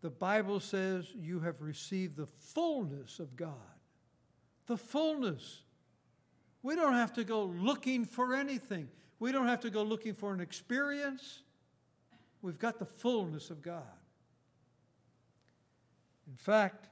the 0.00 0.10
Bible 0.10 0.60
says 0.60 1.06
you 1.14 1.40
have 1.40 1.60
received 1.60 2.16
the 2.16 2.26
fullness 2.26 3.18
of 3.18 3.36
God. 3.36 3.52
The 4.66 4.76
fullness. 4.76 5.62
We 6.62 6.76
don't 6.76 6.94
have 6.94 7.12
to 7.14 7.24
go 7.24 7.44
looking 7.44 8.04
for 8.04 8.34
anything, 8.34 8.88
we 9.18 9.32
don't 9.32 9.48
have 9.48 9.60
to 9.60 9.70
go 9.70 9.82
looking 9.82 10.14
for 10.14 10.32
an 10.32 10.40
experience. 10.40 11.42
We've 12.40 12.58
got 12.58 12.78
the 12.78 12.84
fullness 12.84 13.50
of 13.50 13.62
God. 13.62 13.82
In 16.28 16.36
fact, 16.36 16.88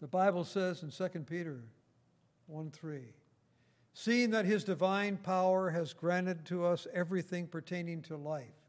the 0.00 0.08
Bible 0.08 0.42
says 0.42 0.82
in 0.82 0.90
2 0.90 1.20
Peter 1.20 1.60
1 2.48 2.70
3, 2.72 3.02
seeing 3.94 4.30
that 4.30 4.46
his 4.46 4.64
divine 4.64 5.16
power 5.16 5.70
has 5.70 5.92
granted 5.92 6.44
to 6.46 6.64
us 6.64 6.88
everything 6.92 7.46
pertaining 7.46 8.02
to 8.02 8.16
life 8.16 8.65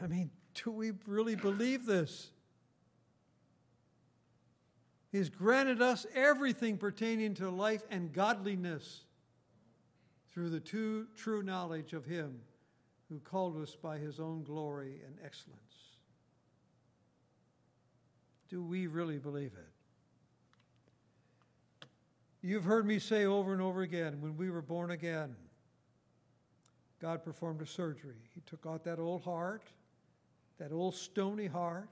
I 0.00 0.06
mean, 0.06 0.30
do 0.54 0.70
we 0.70 0.92
really 1.06 1.34
believe 1.34 1.86
this? 1.86 2.30
He's 5.10 5.28
granted 5.28 5.80
us 5.80 6.06
everything 6.14 6.76
pertaining 6.76 7.34
to 7.34 7.50
life 7.50 7.82
and 7.90 8.12
godliness 8.12 9.04
through 10.32 10.50
the 10.50 10.60
two, 10.60 11.06
true 11.16 11.42
knowledge 11.42 11.94
of 11.94 12.04
Him 12.04 12.40
who 13.08 13.18
called 13.20 13.60
us 13.60 13.74
by 13.74 13.98
His 13.98 14.20
own 14.20 14.42
glory 14.44 15.00
and 15.06 15.16
excellence. 15.24 15.58
Do 18.48 18.62
we 18.62 18.86
really 18.86 19.18
believe 19.18 19.52
it? 19.54 19.68
You've 22.40 22.64
heard 22.64 22.86
me 22.86 22.98
say 22.98 23.24
over 23.24 23.52
and 23.52 23.60
over 23.60 23.82
again 23.82 24.20
when 24.20 24.36
we 24.36 24.50
were 24.50 24.62
born 24.62 24.90
again, 24.90 25.34
God 27.00 27.24
performed 27.24 27.62
a 27.62 27.66
surgery. 27.66 28.22
He 28.34 28.42
took 28.46 28.66
out 28.66 28.84
that 28.84 28.98
old 28.98 29.22
heart 29.22 29.64
that 30.58 30.72
old 30.72 30.94
stony 30.94 31.46
heart, 31.46 31.88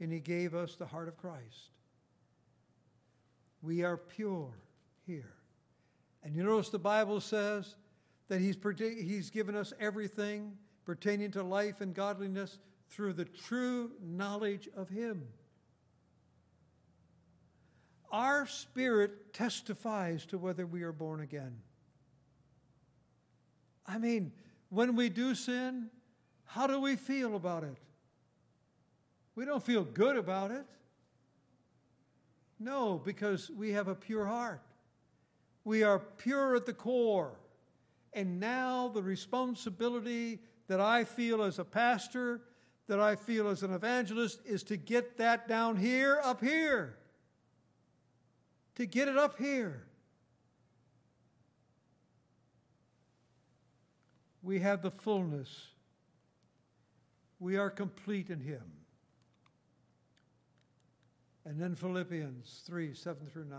and 0.00 0.12
He 0.12 0.20
gave 0.20 0.54
us 0.54 0.76
the 0.76 0.86
heart 0.86 1.08
of 1.08 1.16
Christ. 1.16 1.70
We 3.60 3.84
are 3.84 3.96
pure 3.96 4.52
here. 5.06 5.34
And 6.24 6.34
you 6.34 6.42
notice 6.42 6.68
the 6.68 6.78
Bible 6.78 7.20
says 7.20 7.76
that 8.28 8.40
He's, 8.40 8.56
he's 8.78 9.30
given 9.30 9.54
us 9.56 9.72
everything 9.80 10.56
pertaining 10.84 11.30
to 11.32 11.42
life 11.42 11.80
and 11.80 11.94
godliness 11.94 12.58
through 12.88 13.14
the 13.14 13.24
true 13.24 13.92
knowledge 14.02 14.68
of 14.76 14.88
Him. 14.88 15.26
Our 18.10 18.46
spirit 18.46 19.32
testifies 19.32 20.26
to 20.26 20.38
whether 20.38 20.66
we 20.66 20.82
are 20.82 20.92
born 20.92 21.20
again. 21.20 21.56
I 23.86 23.98
mean, 23.98 24.32
when 24.68 24.96
we 24.96 25.08
do 25.08 25.34
sin, 25.34 25.88
how 26.52 26.66
do 26.66 26.78
we 26.78 26.96
feel 26.96 27.34
about 27.34 27.64
it? 27.64 27.78
We 29.34 29.46
don't 29.46 29.64
feel 29.64 29.84
good 29.84 30.16
about 30.16 30.50
it. 30.50 30.66
No, 32.60 33.00
because 33.02 33.50
we 33.50 33.70
have 33.70 33.88
a 33.88 33.94
pure 33.94 34.26
heart. 34.26 34.60
We 35.64 35.82
are 35.82 35.98
pure 35.98 36.54
at 36.54 36.66
the 36.66 36.74
core. 36.74 37.40
And 38.12 38.38
now 38.38 38.88
the 38.88 39.02
responsibility 39.02 40.40
that 40.68 40.78
I 40.78 41.04
feel 41.04 41.42
as 41.42 41.58
a 41.58 41.64
pastor, 41.64 42.42
that 42.86 43.00
I 43.00 43.16
feel 43.16 43.48
as 43.48 43.62
an 43.62 43.72
evangelist, 43.72 44.40
is 44.44 44.62
to 44.64 44.76
get 44.76 45.16
that 45.16 45.48
down 45.48 45.78
here, 45.78 46.20
up 46.22 46.42
here. 46.42 46.98
To 48.74 48.84
get 48.84 49.08
it 49.08 49.16
up 49.16 49.38
here. 49.38 49.84
We 54.42 54.60
have 54.60 54.82
the 54.82 54.90
fullness 54.90 55.71
we 57.42 57.56
are 57.56 57.70
complete 57.70 58.30
in 58.30 58.40
Him. 58.40 58.62
And 61.44 61.60
then 61.60 61.74
Philippians 61.74 62.62
3 62.64 62.94
7 62.94 63.26
through 63.26 63.46
9. 63.46 63.58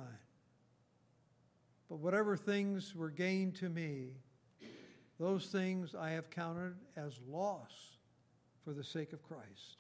But 1.90 1.98
whatever 1.98 2.38
things 2.38 2.96
were 2.96 3.10
gained 3.10 3.56
to 3.56 3.68
me, 3.68 4.12
those 5.20 5.48
things 5.48 5.94
I 5.94 6.12
have 6.12 6.30
counted 6.30 6.76
as 6.96 7.20
loss 7.30 7.98
for 8.64 8.72
the 8.72 8.86
sake 8.86 9.12
of 9.12 9.22
Christ. 9.22 9.78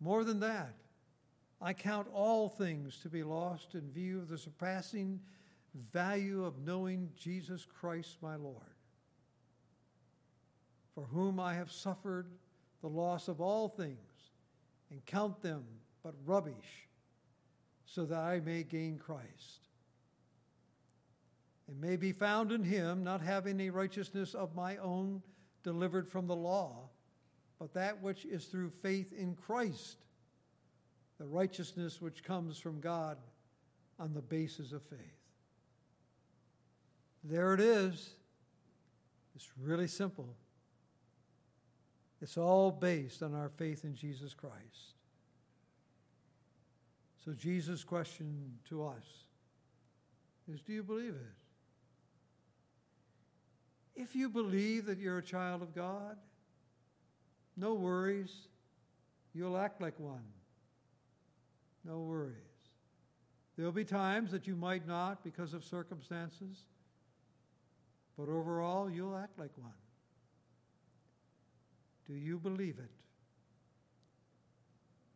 More 0.00 0.22
than 0.22 0.40
that, 0.40 0.74
I 1.60 1.72
count 1.72 2.06
all 2.14 2.48
things 2.48 2.98
to 3.02 3.08
be 3.08 3.24
lost 3.24 3.74
in 3.74 3.90
view 3.90 4.18
of 4.18 4.28
the 4.28 4.38
surpassing 4.38 5.20
value 5.92 6.44
of 6.44 6.64
knowing 6.64 7.10
Jesus 7.16 7.66
Christ 7.66 8.18
my 8.22 8.36
Lord 8.36 8.73
for 10.94 11.04
whom 11.04 11.40
I 11.40 11.54
have 11.54 11.72
suffered 11.72 12.28
the 12.80 12.88
loss 12.88 13.28
of 13.28 13.40
all 13.40 13.68
things, 13.68 13.98
and 14.90 15.04
count 15.06 15.42
them 15.42 15.64
but 16.02 16.14
rubbish, 16.24 16.88
so 17.86 18.04
that 18.04 18.18
I 18.18 18.40
may 18.40 18.62
gain 18.62 18.98
Christ. 18.98 19.68
And 21.66 21.80
may 21.80 21.96
be 21.96 22.12
found 22.12 22.52
in 22.52 22.62
him, 22.62 23.02
not 23.02 23.22
having 23.22 23.58
a 23.60 23.70
righteousness 23.70 24.34
of 24.34 24.54
my 24.54 24.76
own 24.76 25.22
delivered 25.62 26.08
from 26.08 26.26
the 26.26 26.36
law, 26.36 26.90
but 27.58 27.72
that 27.74 28.02
which 28.02 28.24
is 28.26 28.44
through 28.44 28.70
faith 28.70 29.12
in 29.12 29.34
Christ, 29.34 29.96
the 31.18 31.26
righteousness 31.26 32.02
which 32.02 32.22
comes 32.22 32.58
from 32.58 32.80
God 32.80 33.16
on 33.98 34.12
the 34.12 34.20
basis 34.20 34.72
of 34.72 34.82
faith. 34.82 34.98
There 37.22 37.54
it 37.54 37.60
is. 37.60 38.10
It's 39.34 39.48
really 39.58 39.88
simple. 39.88 40.36
It's 42.24 42.38
all 42.38 42.70
based 42.70 43.22
on 43.22 43.34
our 43.34 43.50
faith 43.50 43.84
in 43.84 43.94
Jesus 43.94 44.32
Christ. 44.32 44.94
So, 47.22 47.32
Jesus' 47.32 47.84
question 47.84 48.54
to 48.70 48.86
us 48.86 49.04
is 50.50 50.62
Do 50.62 50.72
you 50.72 50.82
believe 50.82 51.16
it? 51.16 51.36
If 53.94 54.16
you 54.16 54.30
believe 54.30 54.86
that 54.86 54.98
you're 54.98 55.18
a 55.18 55.22
child 55.22 55.60
of 55.60 55.74
God, 55.74 56.16
no 57.58 57.74
worries. 57.74 58.34
You'll 59.34 59.58
act 59.58 59.82
like 59.82 60.00
one. 60.00 60.24
No 61.84 61.98
worries. 61.98 62.38
There'll 63.58 63.70
be 63.70 63.84
times 63.84 64.30
that 64.30 64.46
you 64.46 64.56
might 64.56 64.88
not 64.88 65.22
because 65.22 65.52
of 65.52 65.62
circumstances, 65.62 66.56
but 68.16 68.30
overall, 68.30 68.88
you'll 68.88 69.14
act 69.14 69.38
like 69.38 69.52
one. 69.56 69.74
Do 72.06 72.14
you 72.14 72.38
believe 72.38 72.78
it? 72.78 72.90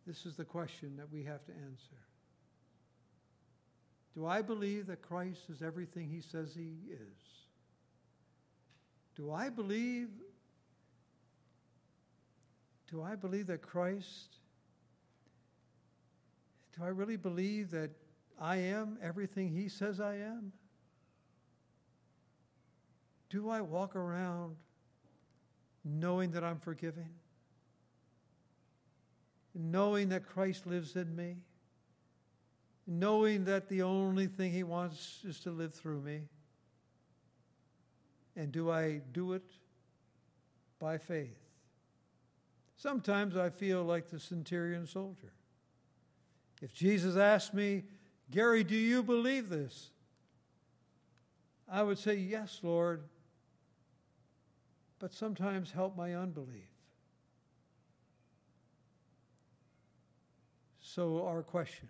This 0.07 0.25
is 0.25 0.37
the 0.37 0.45
question 0.45 0.97
that 0.97 1.13
we 1.13 1.23
have 1.25 1.45
to 1.45 1.53
answer. 1.53 1.99
Do 4.15 4.27
I 4.27 4.41
believe 4.41 4.87
that 4.87 5.03
Christ 5.03 5.43
is 5.51 5.63
everything 5.63 6.09
he 6.09 6.23
says 6.23 6.55
he 6.55 6.77
is? 6.91 7.39
Do 9.17 9.31
I 9.31 9.49
believe 9.49 10.09
do 12.91 13.03
I 13.03 13.17
believe 13.17 13.49
that 13.49 13.61
Christ 13.61 14.39
do 16.77 16.85
I 16.85 16.89
really 16.89 17.17
believe 17.17 17.71
that 17.73 17.91
I 18.41 18.57
am 18.57 18.99
everything 19.03 19.49
he 19.49 19.69
says 19.69 20.01
I 20.01 20.15
am? 20.15 20.53
Do 23.29 23.51
I 23.51 23.61
walk 23.61 23.95
around 23.95 24.57
knowing 25.85 26.33
that 26.33 26.45
I'm 26.45 26.59
forgiven? 26.59 27.09
Knowing 29.55 30.11
that 30.11 30.27
Christ 30.27 30.67
lives 30.67 30.97
in 30.97 31.15
me? 31.15 31.37
Knowing 32.87 33.45
that 33.45 33.69
the 33.69 33.83
only 33.83 34.27
thing 34.27 34.53
he 34.53 34.63
wants 34.63 35.21
is 35.25 35.41
to 35.41 35.51
live 35.51 35.75
through 35.75 36.01
me? 36.01 36.23
And 38.37 38.53
do 38.53 38.71
I 38.71 39.01
do 39.13 39.33
it 39.33 39.51
by 40.79 40.97
faith? 40.97 41.39
Sometimes 42.77 43.37
I 43.37 43.51
feel 43.51 43.83
like 43.83 44.09
the 44.09 44.21
centurion 44.21 44.87
soldier. 44.87 45.33
If 46.63 46.73
Jesus 46.73 47.17
asked 47.17 47.53
me, 47.53 47.85
Gary, 48.31 48.63
do 48.63 48.77
you 48.77 49.03
believe 49.03 49.49
this? 49.49 49.91
I 51.71 51.83
would 51.83 51.99
say, 51.99 52.15
Yes, 52.15 52.61
Lord, 52.63 53.03
but 54.99 55.13
sometimes 55.13 55.71
help 55.71 55.97
my 55.97 56.15
unbelief. 56.15 56.69
So, 60.81 61.27
our 61.27 61.43
question 61.43 61.89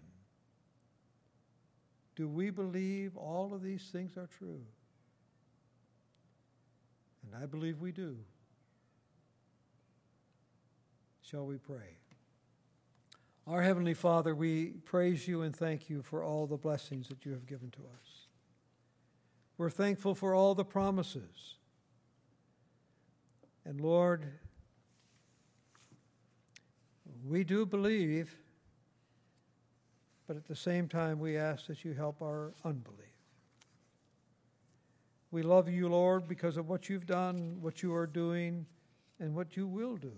do 2.17 2.29
we 2.29 2.51
believe 2.51 3.17
all 3.17 3.55
of 3.55 3.63
these 3.63 3.85
things 3.93 4.17
are 4.17 4.29
true? 4.39 4.61
And 7.23 7.41
I 7.41 7.47
believe 7.47 7.81
we 7.81 7.93
do. 7.93 8.17
Shall 11.23 11.47
we 11.47 11.59
pray? 11.59 11.99
Our 13.47 13.63
Heavenly 13.63 13.95
Father, 13.95 14.35
we 14.35 14.71
praise 14.85 15.29
you 15.29 15.43
and 15.43 15.55
thank 15.55 15.89
you 15.89 16.03
for 16.03 16.25
all 16.25 16.47
the 16.47 16.57
blessings 16.57 17.09
that 17.09 17.25
you 17.25 17.31
have 17.33 17.47
given 17.47 17.71
to 17.71 17.79
us. 17.79 18.27
We're 19.57 19.71
thankful 19.71 20.15
for 20.15 20.35
all 20.35 20.55
the 20.55 20.65
promises. 20.65 21.58
And 23.69 23.83
Lord, 23.83 24.25
we 27.23 27.45
do 27.45 27.67
believe, 27.67 28.35
but 30.27 30.39
at 30.39 30.49
the 30.49 30.57
same 30.57 30.89
time, 30.89 31.19
we 31.19 31.37
ask 31.37 31.67
that 31.67 31.85
you 31.85 31.93
help 31.93 32.23
our 32.23 32.55
unbelief. 32.65 32.97
We 35.31 35.43
love 35.43 35.69
you, 35.69 35.91
Lord, 35.91 36.27
because 36.27 36.57
of 36.57 36.71
what 36.71 36.89
you've 36.89 37.05
done, 37.05 37.59
what 37.61 37.83
you 37.83 37.95
are 37.95 38.07
doing, 38.07 38.65
and 39.21 39.35
what 39.35 39.55
you 39.55 39.67
will 39.67 39.97
do. 39.97 40.15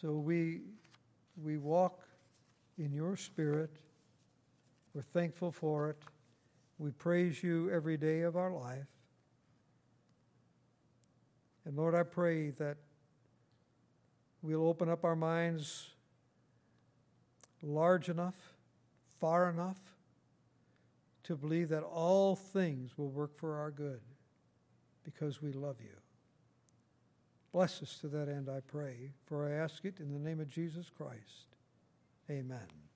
So 0.00 0.14
we, 0.14 0.62
we 1.40 1.56
walk 1.56 2.00
in 2.78 2.92
your 2.92 3.16
spirit. 3.16 3.70
We're 4.92 5.02
thankful 5.02 5.52
for 5.52 5.88
it. 5.88 5.98
We 6.78 6.90
praise 6.90 7.44
you 7.44 7.70
every 7.70 7.96
day 7.96 8.22
of 8.22 8.36
our 8.36 8.50
life. 8.50 8.88
And 11.64 11.76
Lord, 11.76 11.94
I 11.94 12.02
pray 12.02 12.50
that 12.50 12.76
we'll 14.42 14.66
open 14.66 14.88
up 14.88 15.04
our 15.04 15.16
minds 15.16 15.90
large 17.62 18.08
enough, 18.08 18.34
far 19.20 19.48
enough, 19.48 19.78
to 21.24 21.36
believe 21.36 21.68
that 21.68 21.84
all 21.84 22.34
things 22.34 22.98
will 22.98 23.10
work 23.10 23.36
for 23.36 23.56
our 23.56 23.70
good 23.70 24.00
because 25.04 25.40
we 25.40 25.52
love 25.52 25.76
you. 25.80 25.96
Bless 27.52 27.82
us 27.82 27.98
to 28.00 28.08
that 28.08 28.28
end, 28.28 28.48
I 28.48 28.60
pray, 28.60 29.12
for 29.26 29.48
I 29.48 29.52
ask 29.52 29.84
it 29.84 30.00
in 30.00 30.12
the 30.12 30.18
name 30.18 30.40
of 30.40 30.48
Jesus 30.48 30.90
Christ. 30.90 31.54
Amen. 32.30 32.91